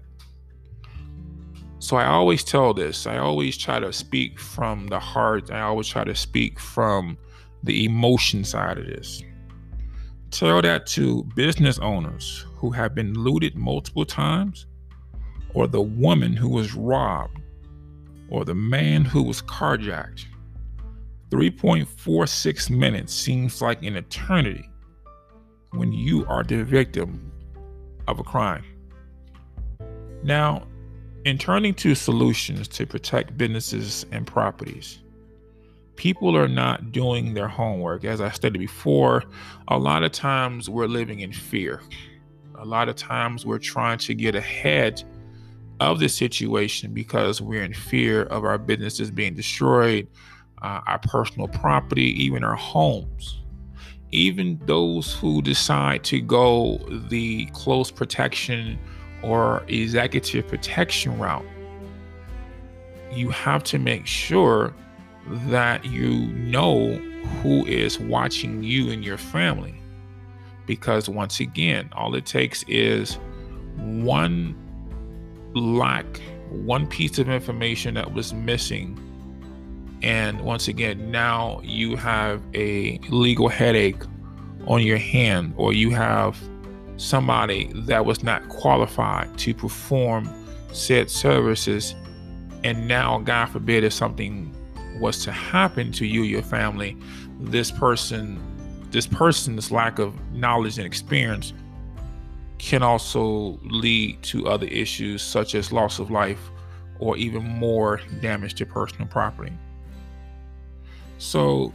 So 1.81 1.97
I 1.97 2.05
always 2.05 2.43
tell 2.43 2.75
this. 2.75 3.07
I 3.07 3.17
always 3.17 3.57
try 3.57 3.79
to 3.79 3.91
speak 3.91 4.39
from 4.39 4.85
the 4.85 4.99
heart. 4.99 5.49
I 5.49 5.61
always 5.61 5.87
try 5.87 6.03
to 6.03 6.13
speak 6.13 6.59
from 6.59 7.17
the 7.63 7.85
emotion 7.85 8.43
side 8.43 8.77
of 8.77 8.85
this. 8.85 9.23
Tell 10.29 10.61
that 10.61 10.85
to 10.87 11.23
business 11.35 11.79
owners 11.79 12.45
who 12.55 12.69
have 12.69 12.93
been 12.93 13.15
looted 13.15 13.55
multiple 13.55 14.05
times, 14.05 14.67
or 15.55 15.65
the 15.65 15.81
woman 15.81 16.33
who 16.33 16.49
was 16.49 16.75
robbed, 16.75 17.41
or 18.29 18.45
the 18.45 18.53
man 18.53 19.03
who 19.03 19.23
was 19.23 19.41
carjacked. 19.41 20.25
3.46 21.31 22.69
minutes 22.69 23.11
seems 23.11 23.59
like 23.59 23.81
an 23.81 23.95
eternity 23.95 24.69
when 25.71 25.91
you 25.91 26.27
are 26.27 26.43
the 26.43 26.63
victim 26.63 27.31
of 28.07 28.19
a 28.19 28.23
crime. 28.23 28.65
Now, 30.21 30.67
in 31.25 31.37
turning 31.37 31.73
to 31.75 31.93
solutions 31.95 32.67
to 32.67 32.85
protect 32.85 33.37
businesses 33.37 34.05
and 34.11 34.25
properties, 34.25 34.99
people 35.95 36.35
are 36.35 36.47
not 36.47 36.91
doing 36.91 37.33
their 37.33 37.47
homework. 37.47 38.03
As 38.03 38.21
I 38.21 38.31
stated 38.31 38.57
before, 38.57 39.23
a 39.67 39.77
lot 39.77 40.03
of 40.03 40.11
times 40.11 40.69
we're 40.69 40.87
living 40.87 41.19
in 41.19 41.31
fear. 41.31 41.81
A 42.57 42.65
lot 42.65 42.89
of 42.89 42.95
times 42.95 43.45
we're 43.45 43.59
trying 43.59 43.99
to 43.99 44.13
get 44.15 44.35
ahead 44.35 45.03
of 45.79 45.99
the 45.99 46.09
situation 46.09 46.93
because 46.93 47.41
we're 47.41 47.63
in 47.63 47.73
fear 47.73 48.23
of 48.23 48.43
our 48.43 48.57
businesses 48.57 49.11
being 49.11 49.33
destroyed, 49.33 50.07
uh, 50.61 50.81
our 50.87 50.99
personal 50.99 51.47
property, 51.47 52.23
even 52.23 52.43
our 52.43 52.55
homes. 52.55 53.39
Even 54.11 54.59
those 54.65 55.13
who 55.13 55.41
decide 55.41 56.03
to 56.03 56.19
go 56.19 56.77
the 57.09 57.45
close 57.53 57.89
protection 57.89 58.77
or 59.23 59.63
executive 59.67 60.47
protection 60.47 61.17
route, 61.19 61.45
you 63.11 63.29
have 63.29 63.63
to 63.65 63.79
make 63.79 64.07
sure 64.07 64.73
that 65.27 65.85
you 65.85 66.27
know 66.27 66.95
who 67.41 67.65
is 67.65 67.99
watching 67.99 68.63
you 68.63 68.91
and 68.91 69.03
your 69.03 69.17
family. 69.17 69.75
Because 70.65 71.09
once 71.09 71.39
again, 71.39 71.89
all 71.93 72.15
it 72.15 72.25
takes 72.25 72.63
is 72.67 73.17
one 73.77 74.55
lack, 75.53 76.05
one 76.49 76.87
piece 76.87 77.19
of 77.19 77.29
information 77.29 77.95
that 77.95 78.13
was 78.13 78.33
missing. 78.33 78.97
And 80.01 80.41
once 80.41 80.67
again, 80.67 81.11
now 81.11 81.61
you 81.63 81.95
have 81.97 82.41
a 82.53 82.97
legal 83.09 83.49
headache 83.49 84.01
on 84.65 84.81
your 84.81 84.97
hand, 84.97 85.53
or 85.57 85.73
you 85.73 85.91
have 85.91 86.37
somebody 87.01 87.71
that 87.73 88.05
was 88.05 88.23
not 88.23 88.47
qualified 88.47 89.35
to 89.39 89.53
perform 89.53 90.29
said 90.71 91.09
services. 91.09 91.95
And 92.63 92.87
now, 92.87 93.19
God 93.19 93.47
forbid, 93.47 93.83
if 93.83 93.91
something 93.91 94.55
was 94.99 95.23
to 95.25 95.31
happen 95.31 95.91
to 95.93 96.05
you, 96.05 96.21
your 96.21 96.43
family, 96.43 96.95
this 97.39 97.71
person, 97.71 98.39
this 98.91 99.07
person's 99.07 99.71
lack 99.71 99.97
of 99.97 100.13
knowledge 100.31 100.77
and 100.77 100.85
experience 100.85 101.53
can 102.59 102.83
also 102.83 103.59
lead 103.63 104.21
to 104.21 104.47
other 104.47 104.67
issues 104.67 105.23
such 105.23 105.55
as 105.55 105.71
loss 105.71 105.97
of 105.97 106.11
life 106.11 106.51
or 106.99 107.17
even 107.17 107.43
more 107.43 107.99
damage 108.21 108.53
to 108.53 108.65
personal 108.65 109.07
property. 109.07 109.51
So, 111.17 111.73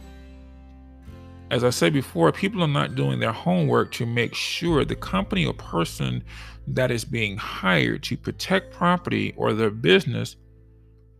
as 1.49 1.63
I 1.63 1.69
said 1.69 1.93
before, 1.93 2.31
people 2.31 2.61
are 2.63 2.67
not 2.67 2.95
doing 2.95 3.19
their 3.19 3.31
homework 3.31 3.91
to 3.93 4.05
make 4.05 4.35
sure 4.35 4.83
the 4.83 4.95
company 4.95 5.45
or 5.45 5.53
person 5.53 6.23
that 6.67 6.91
is 6.91 7.05
being 7.05 7.37
hired 7.37 8.03
to 8.03 8.17
protect 8.17 8.73
property 8.73 9.33
or 9.37 9.53
their 9.53 9.69
business 9.69 10.35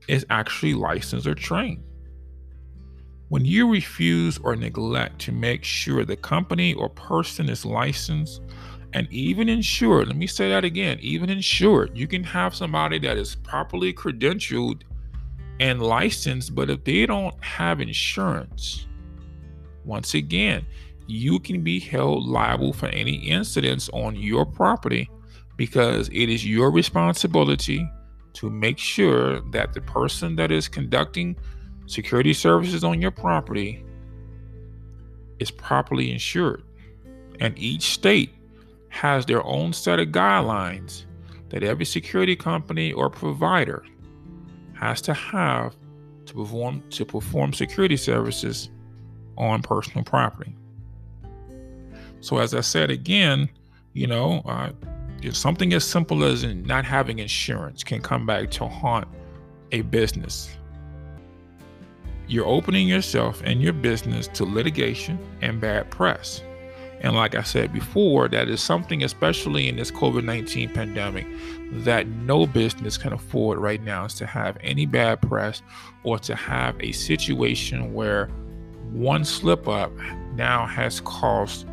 is 0.07 0.25
actually 0.29 0.73
licensed 0.73 1.27
or 1.27 1.35
trained. 1.35 1.83
When 3.29 3.45
you 3.45 3.69
refuse 3.69 4.37
or 4.37 4.55
neglect 4.55 5.19
to 5.21 5.31
make 5.31 5.63
sure 5.63 6.03
the 6.03 6.15
company 6.15 6.73
or 6.73 6.89
person 6.89 7.49
is 7.49 7.65
licensed 7.65 8.41
and 8.93 9.07
even 9.11 9.49
insured, 9.49 10.07
let 10.07 10.17
me 10.17 10.27
say 10.27 10.49
that 10.49 10.63
again, 10.63 10.97
even 11.01 11.29
insured, 11.29 11.97
you 11.97 12.07
can 12.07 12.23
have 12.23 12.55
somebody 12.55 12.99
that 12.99 13.17
is 13.17 13.35
properly 13.35 13.93
credentialed 13.93 14.81
and 15.59 15.81
licensed, 15.81 16.55
but 16.55 16.69
if 16.69 16.83
they 16.83 17.05
don't 17.05 17.35
have 17.43 17.81
insurance, 17.81 18.87
once 19.87 20.13
again, 20.13 20.65
you 21.07 21.39
can 21.39 21.63
be 21.63 21.79
held 21.79 22.27
liable 22.27 22.73
for 22.73 22.87
any 22.87 23.15
incidents 23.15 23.89
on 23.93 24.15
your 24.15 24.45
property 24.45 25.09
because 25.55 26.09
it 26.09 26.29
is 26.29 26.45
your 26.45 26.69
responsibility 26.69 27.89
to 28.33 28.49
make 28.49 28.77
sure 28.77 29.39
that 29.51 29.73
the 29.73 29.81
person 29.81 30.35
that 30.35 30.51
is 30.51 30.67
conducting 30.67 31.35
security 31.87 32.33
services 32.33 32.83
on 32.83 33.01
your 33.01 33.09
property 33.11 33.83
is 35.39 35.49
properly 35.49 36.11
insured. 36.11 36.63
And 37.39 37.57
each 37.57 37.93
state 37.93 38.35
has 38.89 39.25
their 39.25 39.43
own 39.45 39.73
set 39.73 39.99
of 39.99 40.09
guidelines 40.09 41.05
that 41.49 41.63
every 41.63 41.85
security 41.85 42.35
company 42.35 42.91
or 42.91 43.09
provider 43.09 43.83
has 44.73 45.01
to 45.01 45.13
have 45.13 45.75
to 46.25 46.33
perform 46.33 46.83
to 46.89 47.05
perform 47.05 47.53
security 47.53 47.97
services 47.97 48.69
on 49.37 49.61
personal 49.61 50.03
property. 50.03 50.55
So 52.21 52.37
as 52.37 52.53
I 52.53 52.61
said 52.61 52.89
again, 52.89 53.49
you 53.93 54.07
know, 54.07 54.41
uh, 54.45 54.71
something 55.31 55.73
as 55.73 55.83
simple 55.83 56.23
as 56.23 56.43
not 56.43 56.85
having 56.85 57.19
insurance 57.19 57.83
can 57.83 58.01
come 58.01 58.25
back 58.25 58.51
to 58.51 58.67
haunt 58.67 59.07
a 59.71 59.81
business. 59.81 60.49
You're 62.27 62.45
opening 62.45 62.87
yourself 62.87 63.41
and 63.45 63.61
your 63.61 63.73
business 63.73 64.27
to 64.29 64.43
litigation 64.43 65.17
and 65.41 65.61
bad 65.61 65.89
press. 65.91 66.43
And 67.01 67.15
like 67.15 67.35
I 67.35 67.43
said 67.43 67.71
before, 67.71 68.27
that 68.29 68.49
is 68.49 68.61
something, 68.61 69.03
especially 69.03 69.67
in 69.67 69.75
this 69.75 69.91
COVID 69.91 70.23
19 70.23 70.73
pandemic, 70.73 71.27
that 71.83 72.07
no 72.07 72.45
business 72.45 72.97
can 72.97 73.13
afford 73.13 73.59
right 73.59 73.81
now 73.81 74.05
is 74.05 74.15
to 74.15 74.25
have 74.25 74.57
any 74.61 74.85
bad 74.85 75.21
press 75.21 75.61
or 76.03 76.17
to 76.19 76.35
have 76.35 76.75
a 76.79 76.91
situation 76.91 77.93
where 77.93 78.29
one 78.91 79.25
slip 79.25 79.67
up 79.67 79.91
now 80.35 80.65
has 80.65 81.01
cost 81.01 81.65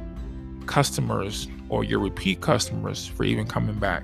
customers 0.66 1.49
or 1.68 1.85
your 1.85 1.99
repeat 1.99 2.40
customers 2.40 3.06
for 3.06 3.25
even 3.25 3.47
coming 3.47 3.78
back. 3.78 4.02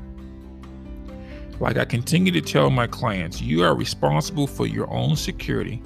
Like 1.61 1.77
I 1.77 1.85
continue 1.85 2.33
to 2.33 2.41
tell 2.41 2.71
my 2.71 2.87
clients, 2.87 3.41
you 3.41 3.63
are 3.63 3.75
responsible 3.75 4.47
for 4.47 4.67
your 4.67 4.91
own 4.91 5.17
security. 5.17 5.83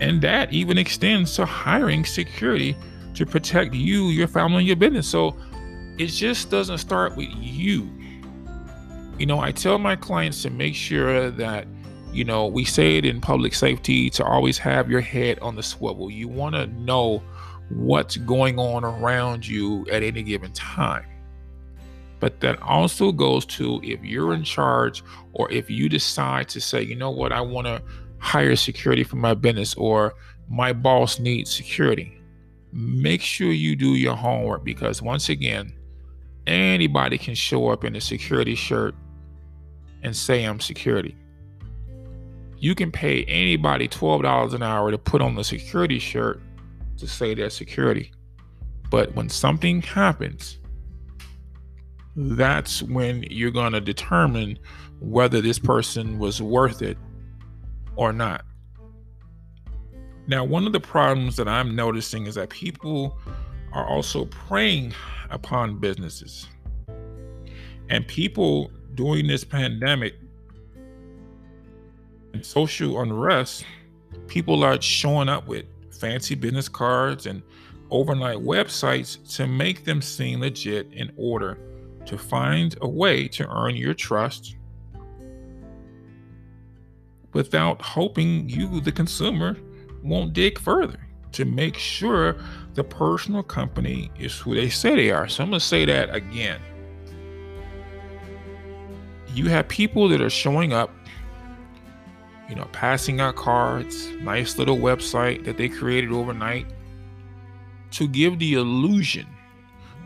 And 0.00 0.20
that 0.20 0.52
even 0.52 0.76
extends 0.76 1.34
to 1.36 1.46
hiring 1.46 2.04
security 2.04 2.76
to 3.14 3.24
protect 3.24 3.74
you, 3.74 4.08
your 4.08 4.28
family, 4.28 4.58
and 4.58 4.66
your 4.66 4.76
business. 4.76 5.08
So 5.08 5.36
it 5.98 6.08
just 6.08 6.50
doesn't 6.50 6.78
start 6.78 7.16
with 7.16 7.30
you. 7.38 7.90
You 9.18 9.24
know, 9.24 9.40
I 9.40 9.52
tell 9.52 9.78
my 9.78 9.96
clients 9.96 10.42
to 10.42 10.50
make 10.50 10.74
sure 10.74 11.30
that, 11.30 11.66
you 12.16 12.24
know, 12.24 12.46
we 12.46 12.64
say 12.64 12.96
it 12.96 13.04
in 13.04 13.20
public 13.20 13.52
safety 13.54 14.08
to 14.10 14.24
always 14.24 14.56
have 14.56 14.90
your 14.90 15.02
head 15.02 15.38
on 15.40 15.54
the 15.54 15.62
swivel. 15.62 16.10
You 16.10 16.28
want 16.28 16.54
to 16.54 16.66
know 16.66 17.22
what's 17.68 18.16
going 18.16 18.58
on 18.58 18.84
around 18.84 19.46
you 19.46 19.86
at 19.92 20.02
any 20.02 20.22
given 20.22 20.50
time. 20.52 21.04
But 22.18 22.40
that 22.40 22.60
also 22.62 23.12
goes 23.12 23.44
to 23.46 23.80
if 23.82 24.02
you're 24.02 24.32
in 24.32 24.44
charge 24.44 25.04
or 25.34 25.52
if 25.52 25.68
you 25.68 25.90
decide 25.90 26.48
to 26.48 26.60
say, 26.60 26.80
you 26.80 26.96
know 26.96 27.10
what, 27.10 27.32
I 27.32 27.42
want 27.42 27.66
to 27.66 27.82
hire 28.18 28.56
security 28.56 29.04
for 29.04 29.16
my 29.16 29.34
business 29.34 29.74
or 29.74 30.14
my 30.48 30.72
boss 30.72 31.18
needs 31.18 31.54
security. 31.54 32.18
Make 32.72 33.20
sure 33.20 33.52
you 33.52 33.76
do 33.76 33.94
your 33.94 34.16
homework 34.16 34.64
because 34.64 35.02
once 35.02 35.28
again, 35.28 35.74
anybody 36.46 37.18
can 37.18 37.34
show 37.34 37.68
up 37.68 37.84
in 37.84 37.94
a 37.94 38.00
security 38.00 38.54
shirt 38.54 38.94
and 40.02 40.16
say 40.16 40.44
I'm 40.44 40.60
security. 40.60 41.14
You 42.58 42.74
can 42.74 42.90
pay 42.90 43.24
anybody 43.24 43.88
$12 43.88 44.54
an 44.54 44.62
hour 44.62 44.90
to 44.90 44.98
put 44.98 45.20
on 45.20 45.34
the 45.34 45.44
security 45.44 45.98
shirt 45.98 46.40
to 46.98 47.06
say 47.06 47.34
they're 47.34 47.50
security. 47.50 48.12
But 48.90 49.14
when 49.14 49.28
something 49.28 49.82
happens, 49.82 50.58
that's 52.14 52.82
when 52.82 53.24
you're 53.24 53.50
going 53.50 53.72
to 53.72 53.80
determine 53.80 54.58
whether 55.00 55.40
this 55.40 55.58
person 55.58 56.18
was 56.18 56.40
worth 56.40 56.80
it 56.80 56.96
or 57.96 58.12
not. 58.12 58.44
Now, 60.26 60.44
one 60.44 60.66
of 60.66 60.72
the 60.72 60.80
problems 60.80 61.36
that 61.36 61.46
I'm 61.46 61.76
noticing 61.76 62.26
is 62.26 62.34
that 62.36 62.50
people 62.50 63.18
are 63.72 63.86
also 63.86 64.24
preying 64.26 64.94
upon 65.30 65.78
businesses. 65.78 66.48
And 67.90 68.06
people 68.08 68.72
during 68.94 69.26
this 69.26 69.44
pandemic 69.44 70.14
and 72.36 72.44
social 72.44 73.00
unrest, 73.00 73.64
people 74.26 74.62
are 74.62 74.80
showing 74.80 75.28
up 75.28 75.48
with 75.48 75.64
fancy 75.90 76.34
business 76.34 76.68
cards 76.68 77.24
and 77.24 77.42
overnight 77.90 78.36
websites 78.36 79.36
to 79.36 79.46
make 79.46 79.84
them 79.84 80.02
seem 80.02 80.40
legit 80.40 80.92
in 80.92 81.10
order 81.16 81.58
to 82.04 82.18
find 82.18 82.76
a 82.82 82.88
way 82.88 83.26
to 83.26 83.48
earn 83.48 83.74
your 83.74 83.94
trust 83.94 84.56
without 87.32 87.80
hoping 87.80 88.48
you, 88.48 88.80
the 88.80 88.92
consumer, 88.92 89.56
won't 90.02 90.34
dig 90.34 90.58
further 90.58 91.00
to 91.32 91.44
make 91.46 91.76
sure 91.76 92.36
the 92.74 92.84
personal 92.84 93.42
company 93.42 94.10
is 94.18 94.38
who 94.38 94.54
they 94.54 94.68
say 94.68 94.94
they 94.94 95.10
are. 95.10 95.26
So 95.26 95.42
I'm 95.42 95.50
going 95.50 95.60
to 95.60 95.66
say 95.66 95.86
that 95.86 96.14
again. 96.14 96.60
You 99.34 99.48
have 99.48 99.68
people 99.68 100.08
that 100.10 100.20
are 100.20 100.30
showing 100.30 100.72
up 100.72 100.90
you 102.48 102.54
know, 102.54 102.66
passing 102.72 103.20
out 103.20 103.36
cards, 103.36 104.08
nice 104.20 104.58
little 104.58 104.78
website 104.78 105.44
that 105.44 105.56
they 105.56 105.68
created 105.68 106.12
overnight 106.12 106.66
to 107.92 108.06
give 108.06 108.38
the 108.38 108.54
illusion 108.54 109.26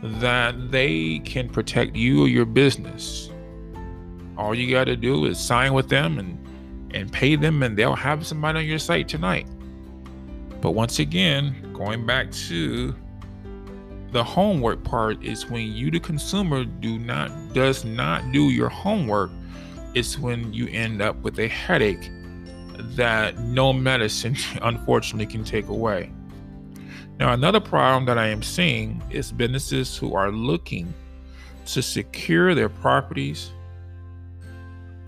that 0.01 0.71
they 0.71 1.19
can 1.19 1.49
protect 1.49 1.95
you 1.95 2.23
or 2.23 2.27
your 2.27 2.45
business. 2.45 3.29
All 4.37 4.55
you 4.55 4.71
got 4.71 4.85
to 4.85 4.95
do 4.95 5.25
is 5.25 5.39
sign 5.39 5.73
with 5.73 5.89
them 5.89 6.17
and 6.17 6.37
and 6.93 7.11
pay 7.11 7.37
them 7.37 7.63
and 7.63 7.77
they'll 7.77 7.95
have 7.95 8.27
somebody 8.27 8.59
on 8.59 8.65
your 8.65 8.79
site 8.79 9.07
tonight. 9.07 9.47
But 10.59 10.71
once 10.71 10.99
again, 10.99 11.71
going 11.73 12.05
back 12.05 12.31
to 12.31 12.93
the 14.11 14.23
homework 14.23 14.83
part 14.83 15.23
is 15.23 15.49
when 15.49 15.71
you 15.71 15.89
the 15.89 15.99
consumer 15.99 16.65
do 16.65 16.99
not 16.99 17.53
does 17.53 17.85
not 17.85 18.31
do 18.31 18.49
your 18.49 18.69
homework, 18.69 19.31
it's 19.93 20.19
when 20.19 20.51
you 20.51 20.67
end 20.67 21.01
up 21.01 21.15
with 21.23 21.39
a 21.39 21.47
headache 21.47 22.09
that 22.95 23.39
no 23.39 23.73
medicine, 23.73 24.35
unfortunately, 24.61 25.25
can 25.25 25.43
take 25.43 25.67
away. 25.67 26.11
Now, 27.19 27.33
another 27.33 27.59
problem 27.59 28.05
that 28.05 28.17
I 28.17 28.27
am 28.27 28.41
seeing 28.41 29.01
is 29.11 29.31
businesses 29.31 29.95
who 29.95 30.15
are 30.15 30.31
looking 30.31 30.93
to 31.67 31.81
secure 31.81 32.55
their 32.55 32.69
properties 32.69 33.51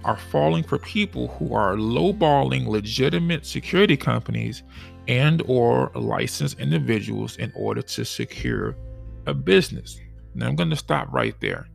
are 0.03 0.17
falling 0.17 0.63
for 0.63 0.77
people 0.77 1.29
who 1.29 1.53
are 1.53 1.75
lowballing 1.75 2.67
legitimate 2.67 3.45
security 3.45 3.97
companies 3.97 4.63
and 5.07 5.41
or 5.47 5.91
licensed 5.95 6.59
individuals 6.59 7.38
in 7.38 7.51
order 7.55 7.81
to 7.81 8.05
secure 8.05 8.75
a 9.25 9.33
business. 9.33 9.99
Now 10.36 10.47
I'm 10.47 10.55
going 10.55 10.69
to 10.69 10.75
stop 10.75 11.12
right 11.12 11.39
there. 11.39 11.67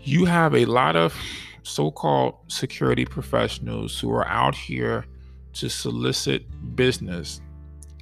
You 0.00 0.24
have 0.24 0.54
a 0.54 0.64
lot 0.64 0.96
of 0.96 1.14
so 1.62 1.90
called 1.90 2.36
security 2.48 3.04
professionals 3.04 3.98
who 3.98 4.10
are 4.12 4.26
out 4.26 4.54
here 4.54 5.06
to 5.54 5.68
solicit 5.68 6.44
business. 6.76 7.40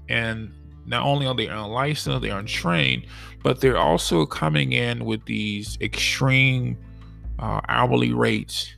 And 0.08 0.52
not 0.86 1.04
only 1.04 1.26
are 1.26 1.34
they 1.34 1.46
unlicensed, 1.46 2.22
they're 2.22 2.38
untrained, 2.38 3.06
but 3.42 3.60
they're 3.60 3.78
also 3.78 4.26
coming 4.26 4.72
in 4.72 5.04
with 5.04 5.24
these 5.26 5.76
extreme 5.80 6.78
uh, 7.38 7.60
hourly 7.68 8.12
rates 8.12 8.74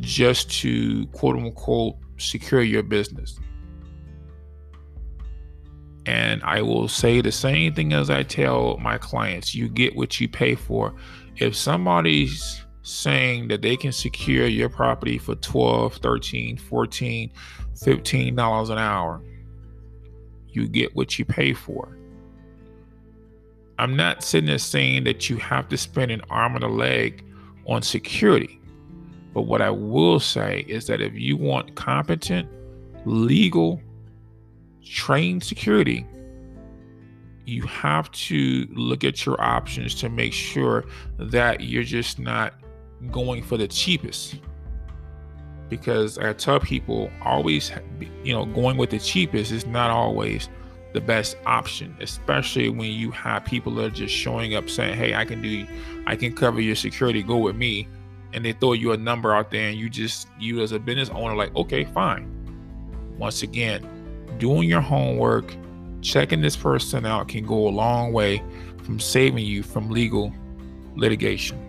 just 0.00 0.50
to 0.50 1.06
quote 1.08 1.36
unquote 1.36 1.96
secure 2.18 2.62
your 2.62 2.82
business. 2.82 3.38
And 6.06 6.42
I 6.42 6.62
will 6.62 6.88
say 6.88 7.20
the 7.20 7.32
same 7.32 7.74
thing 7.74 7.92
as 7.92 8.08
I 8.08 8.22
tell 8.22 8.78
my 8.78 8.96
clients 8.98 9.54
you 9.54 9.68
get 9.68 9.94
what 9.94 10.18
you 10.20 10.28
pay 10.28 10.54
for. 10.54 10.94
If 11.36 11.54
somebody's 11.54 12.64
saying 12.88 13.48
that 13.48 13.62
they 13.62 13.76
can 13.76 13.92
secure 13.92 14.46
your 14.46 14.68
property 14.68 15.18
for 15.18 15.34
12 15.36 15.96
13 15.96 16.56
14 16.56 17.30
15 17.76 18.34
dollars 18.34 18.70
an 18.70 18.78
hour. 18.78 19.22
You 20.48 20.66
get 20.68 20.96
what 20.96 21.18
you 21.18 21.24
pay 21.24 21.52
for. 21.52 21.96
I'm 23.78 23.94
not 23.94 24.24
sitting 24.24 24.48
there 24.48 24.58
saying 24.58 25.04
that 25.04 25.30
you 25.30 25.36
have 25.36 25.68
to 25.68 25.76
spend 25.76 26.10
an 26.10 26.22
arm 26.30 26.56
and 26.56 26.64
a 26.64 26.68
leg 26.68 27.24
on 27.66 27.82
security 27.82 28.58
but 29.34 29.42
what 29.42 29.62
i 29.62 29.70
will 29.70 30.18
say 30.18 30.64
is 30.68 30.86
that 30.86 31.00
if 31.00 31.14
you 31.14 31.36
want 31.36 31.74
competent 31.74 32.48
legal 33.04 33.80
trained 34.84 35.44
security 35.44 36.06
you 37.44 37.62
have 37.62 38.10
to 38.10 38.66
look 38.72 39.04
at 39.04 39.24
your 39.24 39.40
options 39.40 39.94
to 39.94 40.08
make 40.08 40.32
sure 40.32 40.84
that 41.18 41.60
you're 41.60 41.82
just 41.82 42.18
not 42.18 42.54
going 43.10 43.42
for 43.42 43.56
the 43.56 43.68
cheapest 43.68 44.36
because 45.68 46.18
I 46.18 46.32
tell 46.32 46.60
people 46.60 47.10
always, 47.22 47.70
you 48.24 48.32
know, 48.32 48.46
going 48.46 48.76
with 48.76 48.90
the 48.90 48.98
cheapest 48.98 49.52
is 49.52 49.66
not 49.66 49.90
always 49.90 50.48
the 50.94 51.00
best 51.00 51.36
option, 51.46 51.94
especially 52.00 52.70
when 52.70 52.90
you 52.90 53.10
have 53.10 53.44
people 53.44 53.74
that 53.74 53.84
are 53.84 53.90
just 53.90 54.14
showing 54.14 54.54
up 54.54 54.70
saying, 54.70 54.96
"Hey, 54.96 55.14
I 55.14 55.24
can 55.24 55.42
do, 55.42 55.66
I 56.06 56.16
can 56.16 56.34
cover 56.34 56.60
your 56.60 56.74
security. 56.74 57.22
Go 57.22 57.36
with 57.36 57.56
me," 57.56 57.86
and 58.32 58.44
they 58.44 58.52
throw 58.52 58.72
you 58.72 58.92
a 58.92 58.96
number 58.96 59.34
out 59.34 59.50
there, 59.50 59.68
and 59.68 59.78
you 59.78 59.90
just, 59.90 60.28
you 60.40 60.60
as 60.62 60.72
a 60.72 60.78
business 60.78 61.10
owner, 61.10 61.34
like, 61.36 61.54
okay, 61.54 61.84
fine. 61.84 62.26
Once 63.18 63.42
again, 63.42 63.86
doing 64.38 64.68
your 64.68 64.80
homework, 64.80 65.54
checking 66.00 66.40
this 66.40 66.56
person 66.56 67.04
out 67.04 67.28
can 67.28 67.44
go 67.44 67.68
a 67.68 67.70
long 67.70 68.12
way 68.12 68.42
from 68.82 68.98
saving 68.98 69.44
you 69.44 69.62
from 69.62 69.90
legal 69.90 70.32
litigation. 70.94 71.67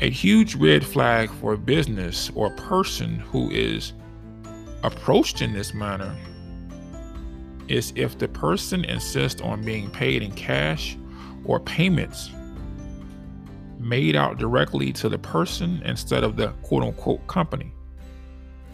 A 0.00 0.10
huge 0.10 0.56
red 0.56 0.84
flag 0.84 1.30
for 1.30 1.54
a 1.54 1.58
business 1.58 2.30
or 2.34 2.48
a 2.48 2.56
person 2.56 3.18
who 3.18 3.50
is 3.50 3.94
approached 4.82 5.40
in 5.40 5.54
this 5.54 5.72
manner 5.72 6.14
is 7.68 7.94
if 7.96 8.18
the 8.18 8.28
person 8.28 8.84
insists 8.84 9.40
on 9.40 9.64
being 9.64 9.90
paid 9.90 10.22
in 10.22 10.32
cash 10.32 10.98
or 11.46 11.60
payments 11.60 12.30
made 13.78 14.16
out 14.16 14.36
directly 14.36 14.92
to 14.92 15.08
the 15.08 15.18
person 15.18 15.80
instead 15.86 16.24
of 16.24 16.36
the 16.36 16.48
quote 16.62 16.82
unquote 16.82 17.26
company. 17.26 17.72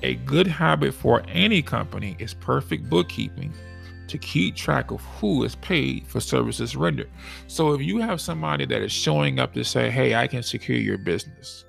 A 0.03 0.17
good 0.17 0.49
habit 0.49 0.93
for 0.93 1.23
any 1.29 1.63
company 1.63 2.17
is 2.19 2.35
perfect 2.35 2.91
bookkeeping 2.91 3.53
to 4.13 4.19
keep 4.19 4.55
track 4.55 4.91
of 4.91 5.01
who 5.01 5.43
is 5.43 5.55
paid 5.57 6.07
for 6.07 6.21
services 6.21 6.77
rendered. 6.77 7.11
So 7.47 7.73
if 7.73 7.81
you 7.81 7.99
have 7.99 8.21
somebody 8.21 8.67
that 8.67 8.83
is 8.83 8.93
showing 8.93 9.41
up 9.41 9.55
to 9.55 9.65
say, 9.65 9.91
hey, 9.91 10.15
I 10.15 10.27
can 10.27 10.43
secure 10.43 10.77
your 10.77 10.99
business, 10.99 11.65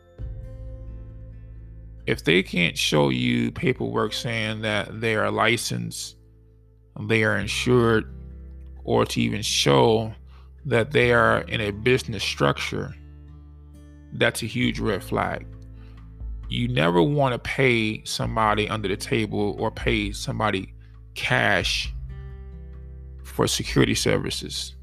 if 2.06 2.26
they 2.26 2.44
can't 2.44 2.78
show 2.78 3.08
you 3.10 3.50
paperwork 3.50 4.12
saying 4.12 4.62
that 4.62 5.00
they 5.00 5.16
are 5.16 5.32
licensed, 5.32 6.18
they 7.00 7.24
are 7.24 7.38
insured, 7.38 8.14
or 8.84 9.06
to 9.06 9.22
even 9.22 9.42
show 9.42 10.14
that 10.66 10.92
they 10.92 11.14
are 11.14 11.44
in 11.44 11.62
a 11.62 11.72
business 11.72 12.24
structure, 12.24 12.94
that's 14.12 14.44
a 14.44 14.46
huge 14.46 14.82
red 14.82 15.02
flag. 15.02 15.48
You 16.50 16.68
never 16.68 17.02
want 17.02 17.32
to 17.32 17.40
pay 17.40 18.04
somebody 18.04 18.68
under 18.68 18.90
the 18.90 18.98
table 18.98 19.56
or 19.58 19.72
pay 19.72 20.12
somebody 20.12 20.74
cash 21.16 21.93
for 23.34 23.48
security 23.48 23.96
services 23.96 24.76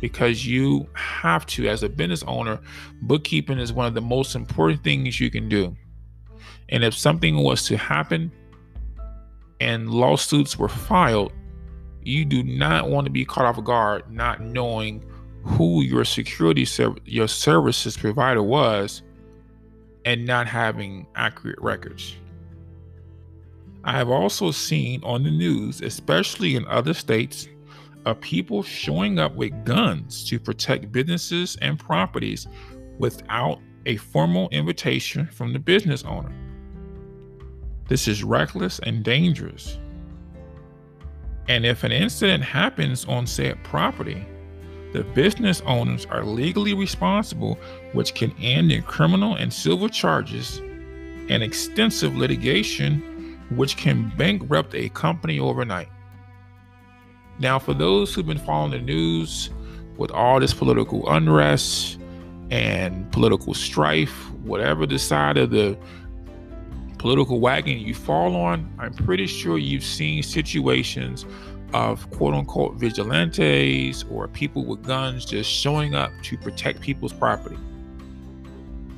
because 0.00 0.46
you 0.46 0.88
have 0.94 1.44
to, 1.46 1.68
as 1.68 1.82
a 1.82 1.88
business 1.88 2.22
owner, 2.26 2.58
bookkeeping 3.02 3.58
is 3.58 3.72
one 3.72 3.86
of 3.86 3.94
the 3.94 4.00
most 4.00 4.34
important 4.34 4.82
things 4.82 5.20
you 5.20 5.30
can 5.30 5.48
do. 5.48 5.76
And 6.70 6.82
if 6.82 6.94
something 6.94 7.36
was 7.36 7.66
to 7.66 7.76
happen 7.76 8.32
and 9.60 9.90
lawsuits 9.90 10.58
were 10.58 10.68
filed, 10.68 11.32
you 12.02 12.24
do 12.24 12.42
not 12.42 12.88
want 12.88 13.04
to 13.04 13.10
be 13.10 13.24
caught 13.24 13.44
off 13.44 13.62
guard 13.64 14.10
not 14.10 14.40
knowing 14.40 15.04
who 15.42 15.82
your 15.82 16.04
security 16.04 16.64
ser- 16.64 16.96
your 17.04 17.28
services 17.28 17.96
provider 17.96 18.42
was 18.42 19.02
and 20.06 20.24
not 20.26 20.46
having 20.46 21.06
accurate 21.16 21.60
records. 21.60 22.16
I 23.84 23.92
have 23.92 24.08
also 24.08 24.50
seen 24.50 25.02
on 25.04 25.22
the 25.22 25.30
news, 25.30 25.82
especially 25.82 26.56
in 26.56 26.66
other 26.66 26.94
states, 26.94 27.48
of 28.04 28.20
people 28.20 28.62
showing 28.62 29.18
up 29.18 29.34
with 29.34 29.64
guns 29.64 30.24
to 30.28 30.38
protect 30.38 30.92
businesses 30.92 31.56
and 31.62 31.78
properties 31.78 32.46
without 32.98 33.60
a 33.86 33.96
formal 33.96 34.48
invitation 34.50 35.26
from 35.26 35.52
the 35.52 35.58
business 35.58 36.04
owner. 36.04 36.32
This 37.88 38.08
is 38.08 38.24
reckless 38.24 38.78
and 38.80 39.04
dangerous. 39.04 39.78
And 41.48 41.66
if 41.66 41.84
an 41.84 41.92
incident 41.92 42.42
happens 42.42 43.04
on 43.04 43.26
said 43.26 43.62
property, 43.64 44.26
the 44.92 45.04
business 45.04 45.60
owners 45.66 46.06
are 46.06 46.24
legally 46.24 46.72
responsible, 46.72 47.58
which 47.92 48.14
can 48.14 48.32
end 48.40 48.72
in 48.72 48.82
criminal 48.82 49.34
and 49.34 49.52
civil 49.52 49.88
charges 49.88 50.58
and 51.28 51.42
extensive 51.42 52.16
litigation, 52.16 53.38
which 53.50 53.76
can 53.76 54.12
bankrupt 54.16 54.74
a 54.74 54.88
company 54.90 55.38
overnight. 55.38 55.88
Now, 57.38 57.58
for 57.58 57.74
those 57.74 58.14
who've 58.14 58.26
been 58.26 58.38
following 58.38 58.70
the 58.70 58.78
news 58.78 59.50
with 59.96 60.10
all 60.10 60.40
this 60.40 60.54
political 60.54 61.08
unrest 61.10 61.98
and 62.50 63.10
political 63.12 63.54
strife, 63.54 64.30
whatever 64.42 64.86
the 64.86 64.98
side 64.98 65.36
of 65.36 65.50
the 65.50 65.76
political 66.98 67.40
wagon 67.40 67.78
you 67.78 67.94
fall 67.94 68.36
on, 68.36 68.72
I'm 68.78 68.94
pretty 68.94 69.26
sure 69.26 69.58
you've 69.58 69.84
seen 69.84 70.22
situations 70.22 71.26
of 71.74 72.08
quote 72.12 72.34
unquote 72.34 72.76
vigilantes 72.76 74.04
or 74.10 74.28
people 74.28 74.64
with 74.64 74.82
guns 74.84 75.24
just 75.24 75.50
showing 75.50 75.94
up 75.94 76.12
to 76.22 76.38
protect 76.38 76.80
people's 76.80 77.12
property. 77.12 77.58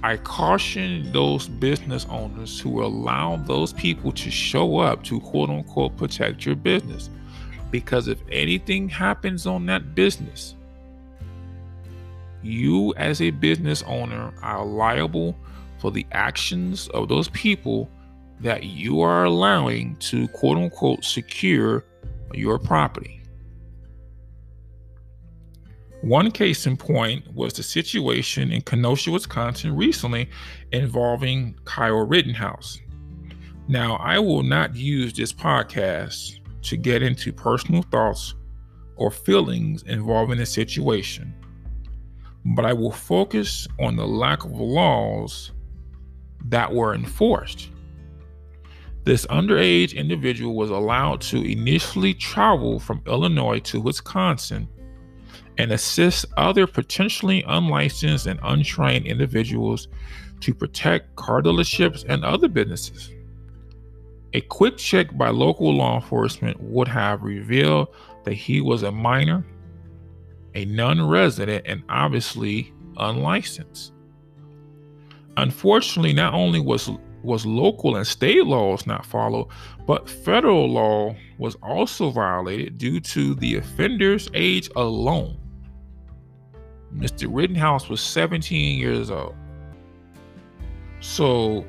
I 0.02 0.18
caution 0.18 1.10
those 1.10 1.48
business 1.48 2.06
owners 2.10 2.60
who 2.60 2.84
allow 2.84 3.36
those 3.36 3.72
people 3.72 4.12
to 4.12 4.30
show 4.30 4.78
up 4.78 5.02
to 5.04 5.18
quote 5.20 5.48
unquote 5.48 5.96
protect 5.96 6.44
your 6.44 6.54
business. 6.54 7.10
Because 7.76 8.08
if 8.08 8.22
anything 8.32 8.88
happens 8.88 9.46
on 9.46 9.66
that 9.66 9.94
business, 9.94 10.54
you 12.42 12.94
as 12.96 13.20
a 13.20 13.28
business 13.28 13.82
owner 13.82 14.32
are 14.40 14.64
liable 14.64 15.36
for 15.78 15.90
the 15.90 16.06
actions 16.12 16.88
of 16.94 17.10
those 17.10 17.28
people 17.28 17.90
that 18.40 18.64
you 18.64 19.02
are 19.02 19.24
allowing 19.24 19.94
to 19.96 20.26
quote 20.28 20.56
unquote 20.56 21.04
secure 21.04 21.84
your 22.32 22.58
property. 22.58 23.20
One 26.00 26.30
case 26.30 26.66
in 26.66 26.78
point 26.78 27.30
was 27.34 27.52
the 27.52 27.62
situation 27.62 28.52
in 28.52 28.62
Kenosha, 28.62 29.10
Wisconsin 29.10 29.76
recently 29.76 30.30
involving 30.72 31.54
Kyle 31.66 32.06
Rittenhouse. 32.06 32.78
Now, 33.68 33.96
I 33.96 34.18
will 34.18 34.42
not 34.42 34.74
use 34.74 35.12
this 35.12 35.34
podcast 35.34 36.40
to 36.66 36.76
get 36.76 37.02
into 37.02 37.32
personal 37.32 37.82
thoughts 37.82 38.34
or 38.96 39.10
feelings 39.10 39.82
involving 39.84 40.38
the 40.38 40.46
situation, 40.46 41.34
but 42.44 42.64
I 42.64 42.72
will 42.72 42.92
focus 42.92 43.66
on 43.80 43.96
the 43.96 44.06
lack 44.06 44.44
of 44.44 44.52
laws 44.52 45.52
that 46.46 46.72
were 46.72 46.94
enforced. 46.94 47.70
This 49.04 49.26
underage 49.26 49.94
individual 49.94 50.56
was 50.56 50.70
allowed 50.70 51.20
to 51.22 51.40
initially 51.40 52.14
travel 52.14 52.80
from 52.80 53.02
Illinois 53.06 53.60
to 53.60 53.80
Wisconsin 53.80 54.68
and 55.58 55.72
assist 55.72 56.26
other 56.36 56.66
potentially 56.66 57.44
unlicensed 57.46 58.26
and 58.26 58.40
untrained 58.42 59.06
individuals 59.06 59.88
to 60.40 60.52
protect 60.52 61.14
car 61.16 61.40
dealerships 61.40 62.04
and 62.08 62.24
other 62.24 62.48
businesses. 62.48 63.10
A 64.36 64.42
quick 64.42 64.76
check 64.76 65.16
by 65.16 65.30
local 65.30 65.74
law 65.74 65.94
enforcement 65.94 66.60
would 66.60 66.88
have 66.88 67.22
revealed 67.22 67.88
that 68.24 68.34
he 68.34 68.60
was 68.60 68.82
a 68.82 68.92
minor, 68.92 69.46
a 70.54 70.66
non 70.66 71.08
resident, 71.08 71.62
and 71.66 71.82
obviously 71.88 72.70
unlicensed. 72.98 73.94
Unfortunately, 75.38 76.12
not 76.12 76.34
only 76.34 76.60
was 76.60 76.90
was 77.22 77.46
local 77.46 77.96
and 77.96 78.06
state 78.06 78.44
laws 78.44 78.86
not 78.86 79.06
followed, 79.06 79.48
but 79.86 80.06
federal 80.06 80.70
law 80.70 81.16
was 81.38 81.54
also 81.62 82.10
violated 82.10 82.76
due 82.76 83.00
to 83.00 83.34
the 83.36 83.56
offender's 83.56 84.28
age 84.34 84.68
alone. 84.76 85.38
Mr. 86.94 87.26
Rittenhouse 87.30 87.88
was 87.88 88.02
17 88.02 88.78
years 88.78 89.10
old. 89.10 89.34
So 91.00 91.64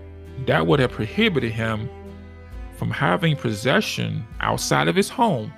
that 0.46 0.68
would 0.68 0.82
have 0.82 0.92
prohibited 0.92 1.54
him 1.54 1.90
from 2.78 2.92
having 2.92 3.36
possession 3.36 4.26
outside 4.40 4.88
of 4.88 4.96
his 4.96 5.10
home 5.10 5.52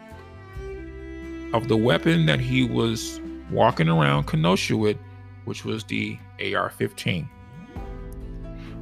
of 1.53 1.67
the 1.67 1.77
weapon 1.77 2.25
that 2.25 2.39
he 2.39 2.63
was 2.63 3.19
walking 3.51 3.89
around 3.89 4.25
Kenosha 4.25 4.77
with, 4.77 4.97
which 5.45 5.65
was 5.65 5.83
the 5.83 6.17
AR 6.55 6.69
15. 6.69 7.27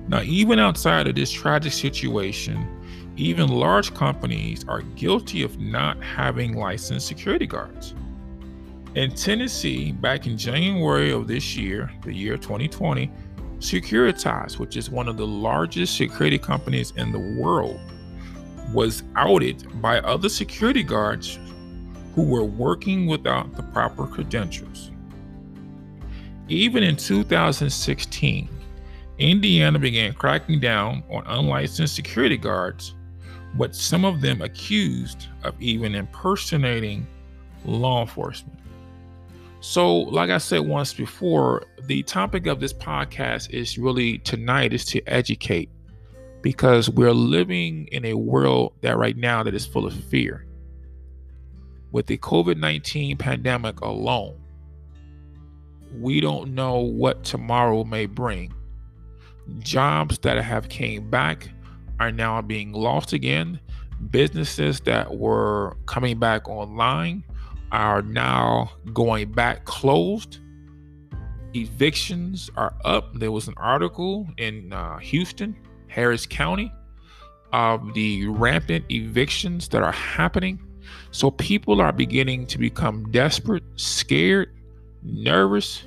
Now, 0.08 0.22
even 0.22 0.60
outside 0.60 1.08
of 1.08 1.16
this 1.16 1.32
tragic 1.32 1.74
situation, 1.74 2.66
even 3.18 3.50
large 3.50 3.94
companies 3.94 4.64
are 4.68 4.82
guilty 4.82 5.42
of 5.44 5.60
not 5.60 6.02
having 6.04 6.56
licensed 6.56 7.08
security 7.08 7.48
guards. 7.48 7.96
In 8.96 9.12
Tennessee, 9.12 9.92
back 9.92 10.28
in 10.28 10.38
January 10.38 11.12
of 11.12 11.28
this 11.28 11.56
year, 11.58 11.92
the 12.04 12.14
year 12.14 12.38
2020, 12.38 13.12
Securitas, 13.60 14.60
which 14.60 14.78
is 14.78 14.90
one 14.90 15.08
of 15.08 15.18
the 15.18 15.26
largest 15.26 15.98
security 15.98 16.38
companies 16.38 16.94
in 16.96 17.12
the 17.12 17.42
world, 17.42 17.80
was 18.74 19.04
outed 19.16 19.82
by 19.82 20.00
other 20.00 20.30
security 20.30 20.84
guards 20.84 21.40
who 22.14 22.24
were 22.24 22.44
working 22.44 23.08
without 23.08 23.56
the 23.56 23.64
proper 23.64 24.08
credentials. 24.08 24.92
Even 26.50 26.84
in 26.84 26.96
2016, 26.96 28.50
Indiana 29.20 29.80
began 29.80 30.14
cracking 30.14 30.60
down 30.60 31.04
on 31.10 31.26
unlicensed 31.28 31.96
security 31.96 32.38
guards, 32.38 32.96
but 33.56 33.76
some 33.76 34.06
of 34.06 34.22
them 34.22 34.42
accused 34.42 35.28
of 35.44 35.60
even 35.62 35.96
impersonating 35.96 37.06
law 37.66 38.02
enforcement. 38.02 38.60
So, 39.60 39.98
like 39.98 40.30
I 40.30 40.38
said 40.38 40.60
once 40.60 40.94
before, 40.94 41.66
the 41.84 42.04
topic 42.04 42.46
of 42.48 42.60
this 42.60 42.74
podcast 42.74 43.50
is 43.50 43.78
really 43.78 44.20
tonight 44.20 44.72
is 44.72 44.86
to 44.86 45.02
educate 45.08 45.70
because 46.48 46.90
we're 46.90 47.12
living 47.12 47.90
in 47.92 48.06
a 48.06 48.14
world 48.14 48.72
that 48.80 48.98
right 48.98 49.18
now 49.18 49.44
that 49.44 49.54
is 49.54 49.66
full 49.66 49.86
of 49.86 49.94
fear. 49.94 50.46
With 51.92 52.06
the 52.06 52.18
COVID-19 52.20 53.20
pandemic 53.20 53.82
alone, 53.82 54.40
we 56.00 56.22
don't 56.22 56.56
know 56.56 56.80
what 56.80 57.26
tomorrow 57.26 57.84
may 57.84 58.06
bring. 58.06 58.54
Jobs 59.60 60.20
that 60.20 60.42
have 60.42 60.70
came 60.70 61.10
back 61.10 61.50
are 62.00 62.14
now 62.14 62.42
being 62.42 62.72
lost 62.72 63.12
again. 63.12 63.60
Businesses 64.10 64.80
that 64.86 65.18
were 65.18 65.76
coming 65.86 66.18
back 66.18 66.48
online 66.48 67.26
are 67.74 68.02
now 68.02 68.72
going 68.94 69.34
back 69.34 69.66
closed. 69.66 70.40
Evictions 71.54 72.50
are 72.56 72.74
up. 72.86 73.14
There 73.16 73.34
was 73.34 73.50
an 73.50 73.56
article 73.58 74.26
in 74.38 74.72
uh, 74.72 75.00
Houston, 75.00 75.54
Harris 75.98 76.28
County, 76.28 76.72
of 77.52 77.96
the 77.96 78.28
rampant 78.28 78.86
evictions 78.92 79.68
that 79.70 79.82
are 79.82 79.92
happening. 79.92 80.60
So 81.10 81.32
people 81.32 81.82
are 81.82 81.92
beginning 81.92 82.46
to 82.48 82.60
become 82.60 83.10
desperate, 83.12 83.64
scared, 83.78 84.56
nervous, 85.02 85.84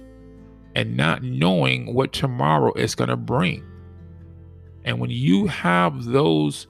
and 0.74 0.96
not 0.96 1.22
knowing 1.22 1.94
what 1.94 2.12
tomorrow 2.12 2.72
is 2.74 2.96
going 2.96 3.10
to 3.10 3.16
bring. 3.16 3.64
And 4.84 4.98
when 4.98 5.10
you 5.10 5.46
have 5.46 6.06
those 6.06 6.66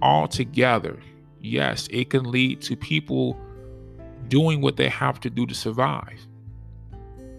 all 0.00 0.26
together, 0.26 0.98
yes, 1.42 1.88
it 1.90 2.08
can 2.08 2.30
lead 2.30 2.62
to 2.62 2.74
people 2.74 3.38
doing 4.28 4.62
what 4.62 4.78
they 4.78 4.88
have 4.88 5.20
to 5.20 5.28
do 5.28 5.44
to 5.44 5.54
survive. 5.54 6.26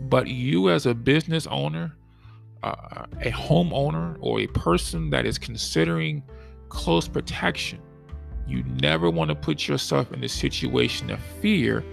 But 0.02 0.28
you, 0.28 0.70
as 0.70 0.86
a 0.86 0.94
business 0.94 1.48
owner, 1.48 1.96
uh, 2.64 3.06
a 3.22 3.32
homeowner, 3.32 4.18
or 4.20 4.40
a 4.40 4.48
person 4.48 5.10
that 5.12 5.26
is 5.26 5.38
considering 5.38 6.24
close 6.70 7.08
protection, 7.08 7.80
you 8.48 8.64
never 8.82 9.10
want 9.10 9.30
to 9.30 9.36
put 9.36 9.68
yourself 9.68 10.12
in 10.12 10.24
a 10.24 10.30
situation 10.30 11.10
of 11.10 11.20
fear 11.42 11.84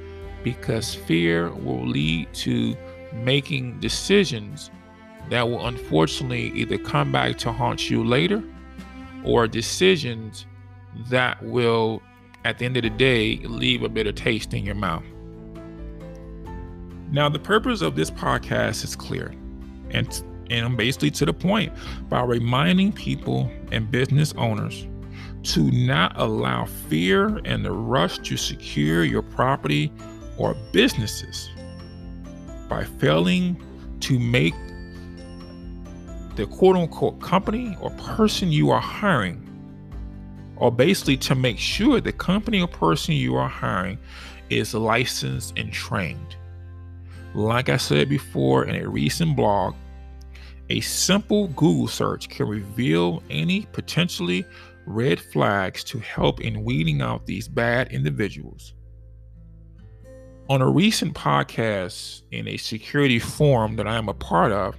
because 0.42 0.94
fear 0.94 1.52
will 1.52 1.86
lead 1.86 2.32
to 2.32 2.76
making 3.12 3.78
decisions 3.80 4.70
that 5.30 5.48
will 5.48 5.66
unfortunately 5.66 6.52
either 6.54 6.78
come 6.78 7.10
back 7.10 7.36
to 7.38 7.52
haunt 7.52 7.90
you 7.90 8.04
later 8.04 8.42
or 9.24 9.48
decisions 9.48 10.46
that 11.08 11.42
will, 11.42 12.00
at 12.44 12.58
the 12.58 12.64
end 12.64 12.76
of 12.76 12.84
the 12.84 12.90
day, 12.90 13.38
leave 13.38 13.82
a 13.82 13.88
bitter 13.88 14.12
taste 14.12 14.54
in 14.54 14.64
your 14.64 14.74
mouth. 14.74 15.04
Now, 17.10 17.28
the 17.28 17.38
purpose 17.38 17.82
of 17.82 17.96
this 17.96 18.10
podcast 18.10 18.84
is 18.84 18.96
clear 18.96 19.34
and, 19.90 20.22
and 20.50 20.64
I'm 20.64 20.76
basically 20.76 21.10
to 21.12 21.26
the 21.26 21.32
point 21.32 21.72
by 22.08 22.22
reminding 22.22 22.92
people 22.92 23.50
and 23.72 23.90
business 23.90 24.32
owners 24.36 24.86
to 25.44 25.70
not 25.70 26.12
allow 26.16 26.64
fear 26.64 27.40
and 27.44 27.64
the 27.64 27.70
rush 27.70 28.18
to 28.18 28.36
secure 28.36 29.04
your 29.04 29.22
property 29.22 29.92
or 30.38 30.54
businesses 30.72 31.50
by 32.68 32.84
failing 32.84 33.56
to 34.00 34.18
make 34.18 34.54
the 36.34 36.46
quote 36.46 36.76
unquote 36.76 37.20
company 37.20 37.76
or 37.80 37.90
person 37.90 38.52
you 38.52 38.70
are 38.70 38.80
hiring, 38.80 39.42
or 40.56 40.70
basically 40.70 41.16
to 41.16 41.34
make 41.34 41.58
sure 41.58 42.00
the 42.00 42.12
company 42.12 42.60
or 42.60 42.68
person 42.68 43.14
you 43.14 43.36
are 43.36 43.48
hiring 43.48 43.98
is 44.50 44.74
licensed 44.74 45.56
and 45.56 45.72
trained. 45.72 46.36
Like 47.34 47.68
I 47.68 47.76
said 47.76 48.08
before 48.08 48.64
in 48.64 48.76
a 48.76 48.88
recent 48.88 49.36
blog, 49.36 49.74
a 50.68 50.80
simple 50.80 51.48
Google 51.48 51.88
search 51.88 52.28
can 52.28 52.48
reveal 52.48 53.22
any 53.30 53.62
potentially 53.72 54.44
red 54.86 55.20
flags 55.20 55.84
to 55.84 55.98
help 55.98 56.40
in 56.40 56.64
weeding 56.64 57.02
out 57.02 57.26
these 57.26 57.48
bad 57.48 57.92
individuals. 57.92 58.74
On 60.48 60.62
a 60.62 60.68
recent 60.68 61.14
podcast 61.14 62.22
in 62.30 62.46
a 62.48 62.56
security 62.56 63.18
forum 63.18 63.76
that 63.76 63.88
I 63.88 63.96
am 63.96 64.08
a 64.08 64.14
part 64.14 64.52
of, 64.52 64.76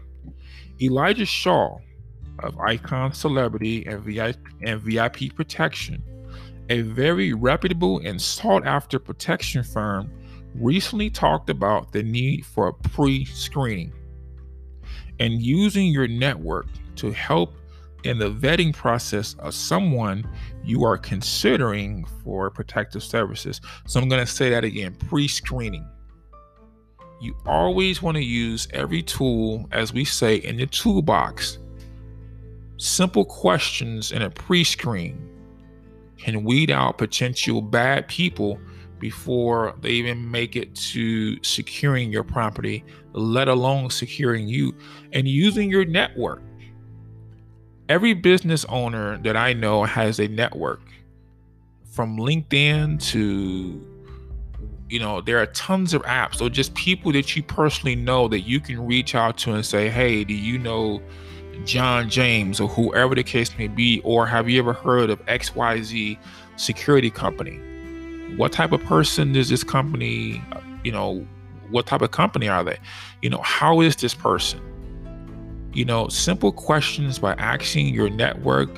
Elijah 0.82 1.26
Shaw 1.26 1.78
of 2.40 2.58
Icon 2.60 3.14
Celebrity 3.14 3.86
and 3.86 4.02
VIP, 4.82 5.36
Protection, 5.36 6.04
a 6.70 6.82
very 6.82 7.34
reputable 7.34 8.00
and 8.00 8.22
sought 8.22 8.66
after 8.66 9.00
protection 9.00 9.64
firm, 9.64 10.12
recently 10.56 11.10
talked 11.10 11.50
about 11.50 11.92
the 11.92 12.04
need 12.04 12.46
for 12.46 12.68
a 12.68 12.74
pre 12.74 13.26
screening 13.26 13.94
and 15.20 15.42
using 15.42 15.88
your 15.88 16.08
network 16.08 16.68
to 16.98 17.12
help 17.12 17.56
in 18.04 18.18
the 18.18 18.30
vetting 18.30 18.74
process 18.74 19.36
of 19.40 19.54
someone 19.54 20.28
you 20.64 20.84
are 20.84 20.98
considering 20.98 22.06
for 22.24 22.50
protective 22.50 23.04
services. 23.04 23.60
So 23.86 24.00
I'm 24.00 24.10
going 24.10 24.26
to 24.26 24.32
say 24.32 24.50
that 24.50 24.64
again 24.64 24.96
pre 25.08 25.28
screening. 25.28 25.88
You 27.20 27.36
always 27.46 28.02
want 28.02 28.16
to 28.16 28.24
use 28.24 28.68
every 28.74 29.02
tool, 29.02 29.68
as 29.72 29.92
we 29.92 30.06
say, 30.06 30.36
in 30.36 30.58
the 30.58 30.68
toolbox. 30.68 31.58
Simple 32.78 33.26
questions 33.26 34.12
in 34.12 34.22
a 34.22 34.30
pre 34.30 34.64
screen 34.64 35.28
can 36.18 36.44
weed 36.44 36.70
out 36.70 36.98
potential 36.98 37.62
bad 37.62 38.08
people 38.08 38.60
before 39.00 39.76
they 39.82 39.92
even 39.92 40.30
make 40.30 40.56
it 40.56 40.76
to 40.76 41.42
securing 41.44 42.12
your 42.12 42.24
property, 42.24 42.84
let 43.14 43.48
alone 43.48 43.90
securing 43.90 44.48
you 44.48 44.76
and 45.14 45.28
using 45.28 45.70
your 45.70 45.86
network. 45.86 46.42
Every 47.90 48.14
business 48.14 48.66
owner 48.66 49.18
that 49.20 49.38
I 49.38 49.54
know 49.54 49.84
has 49.84 50.20
a 50.20 50.28
network 50.28 50.82
from 51.86 52.18
LinkedIn 52.18 53.02
to 53.12 53.84
you 54.90 55.00
know 55.00 55.20
there 55.20 55.40
are 55.40 55.48
tons 55.48 55.94
of 55.94 56.02
apps. 56.04 56.42
Or 56.42 56.50
just 56.50 56.74
people 56.76 57.12
that 57.14 57.36
you 57.36 57.44
personally 57.44 57.96
know 57.96 58.28
that 58.28 58.42
you 58.42 58.60
can 58.60 58.86
reach 58.86 59.16
out 59.16 59.38
to 59.40 59.54
and 59.54 59.66
say 59.66 59.90
hey 59.90 60.24
do 60.24 60.34
you 60.34 60.58
know 60.58 61.02
John 61.66 62.10
James 62.10 62.60
or 62.60 62.70
whoever 62.70 63.16
the 63.16 63.24
case 63.24 63.58
may 63.58 63.68
be 63.68 64.02
or 64.04 64.28
have 64.28 64.48
you 64.48 64.60
ever 64.60 64.74
heard 64.74 65.10
of 65.10 65.26
XYZ 65.26 66.18
security 66.56 67.10
company 67.10 67.60
what 68.36 68.52
type 68.52 68.72
of 68.72 68.84
person 68.84 69.36
is 69.36 69.50
this 69.50 69.64
company 69.64 70.42
you 70.84 70.92
know 70.92 71.26
what 71.70 71.86
type 71.86 72.02
of 72.02 72.12
company 72.12 72.48
are 72.48 72.64
they? 72.64 72.78
You 73.22 73.30
know 73.30 73.42
how 73.42 73.82
is 73.82 73.96
this 73.96 74.14
person? 74.14 74.62
You 75.74 75.86
know, 75.86 76.08
simple 76.08 76.52
questions 76.52 77.20
by 77.20 77.34
asking 77.34 77.94
your 77.94 78.10
network 78.10 78.70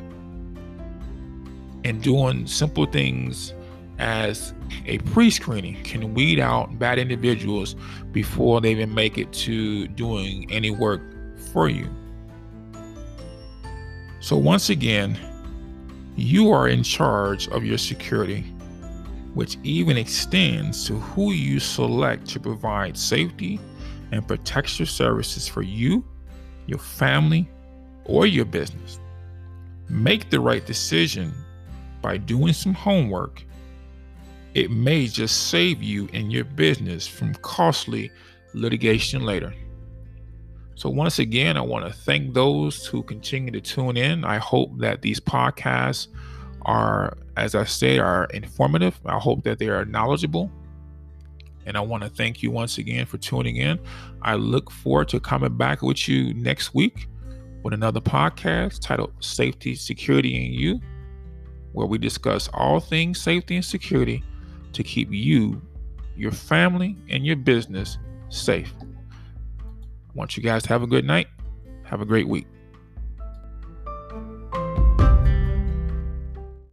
and 1.84 2.02
doing 2.02 2.46
simple 2.48 2.86
things 2.86 3.54
as 4.00 4.54
a 4.86 4.98
pre 5.00 5.30
screening 5.30 5.82
can 5.84 6.14
weed 6.14 6.40
out 6.40 6.78
bad 6.80 7.00
individuals 7.00 7.76
before 8.12 8.60
they 8.62 8.72
even 8.72 8.94
make 8.94 9.18
it 9.18 9.32
to 9.34 9.88
doing 9.90 10.52
any 10.52 10.72
work 10.72 11.02
for 11.54 11.70
you. 11.70 11.88
So, 14.20 14.36
once 14.36 14.70
again, 14.70 15.18
you 16.16 16.52
are 16.52 16.68
in 16.68 16.84
charge 16.84 17.48
of 17.50 17.64
your 17.64 17.78
security, 17.78 18.44
which 19.40 19.58
even 19.64 19.96
extends 19.96 20.86
to 20.86 21.00
who 21.00 21.32
you 21.32 21.62
select 21.62 22.28
to 22.28 22.42
provide 22.42 22.98
safety 22.98 23.58
and 24.12 24.28
protection 24.28 24.86
services 24.86 25.48
for 25.48 25.62
you 25.62 26.04
your 26.70 26.80
family, 26.80 27.50
or 28.06 28.28
your 28.28 28.46
business. 28.46 29.00
Make 29.90 30.30
the 30.30 30.40
right 30.40 30.66
decision 30.66 31.34
by 32.02 32.18
doing 32.18 32.54
some 32.54 32.74
homework. 32.74 33.44
It 34.54 34.72
may 34.72 35.08
just 35.08 35.48
save 35.48 35.82
you 35.82 36.08
and 36.14 36.32
your 36.32 36.46
business 36.46 37.08
from 37.08 37.34
costly 37.36 38.12
litigation 38.54 39.24
later. 39.24 39.54
So, 40.76 40.90
once 40.90 41.20
again, 41.20 41.58
I 41.58 41.62
want 41.62 41.86
to 41.88 41.94
thank 41.94 42.34
those 42.34 42.86
who 42.86 43.04
continue 43.04 43.52
to 43.52 43.62
tune 43.62 43.98
in. 43.98 44.24
I 44.24 44.38
hope 44.38 44.78
that 44.80 45.02
these 45.02 45.20
podcasts 45.20 46.08
are, 46.64 47.18
as 47.38 47.56
I 47.56 47.64
say, 47.66 48.00
are 48.00 48.26
informative. 48.26 49.00
I 49.06 49.18
hope 49.20 49.44
that 49.44 49.60
they 49.60 49.70
are 49.70 49.86
knowledgeable. 49.86 50.52
And 51.66 51.78
I 51.78 51.82
want 51.82 52.04
to 52.04 52.10
thank 52.10 52.42
you 52.42 52.52
once 52.52 52.78
again 52.78 53.06
for 53.06 53.18
tuning 53.18 53.58
in. 53.58 53.80
I 54.22 54.36
look 54.36 54.72
forward 54.72 55.10
to 55.10 55.20
coming 55.20 55.56
back 55.56 55.82
with 55.82 56.08
you 56.08 56.34
next 56.34 56.74
week 56.74 57.08
with 57.64 57.74
another 57.74 58.00
podcast 58.00 58.80
titled 58.82 59.14
Safety, 59.20 59.76
Security, 59.76 60.46
and 60.46 60.54
You, 60.54 60.80
where 61.74 61.86
we 61.86 61.98
discuss 61.98 62.50
all 62.54 62.80
things 62.80 63.22
safety 63.22 63.56
and 63.56 63.66
security 63.66 64.24
to 64.74 64.84
keep 64.84 65.12
you, 65.12 65.62
your 66.16 66.32
family, 66.32 66.96
and 67.10 67.26
your 67.26 67.36
business 67.36 67.98
safe. 68.30 68.74
I 68.82 70.12
want 70.14 70.38
you 70.38 70.44
guys 70.44 70.64
to 70.64 70.70
have 70.70 70.84
a 70.84 70.88
good 70.88 71.06
night. 71.06 71.28
Have 71.84 72.02
a 72.02 72.06
great 72.06 72.28
week. 72.28 72.48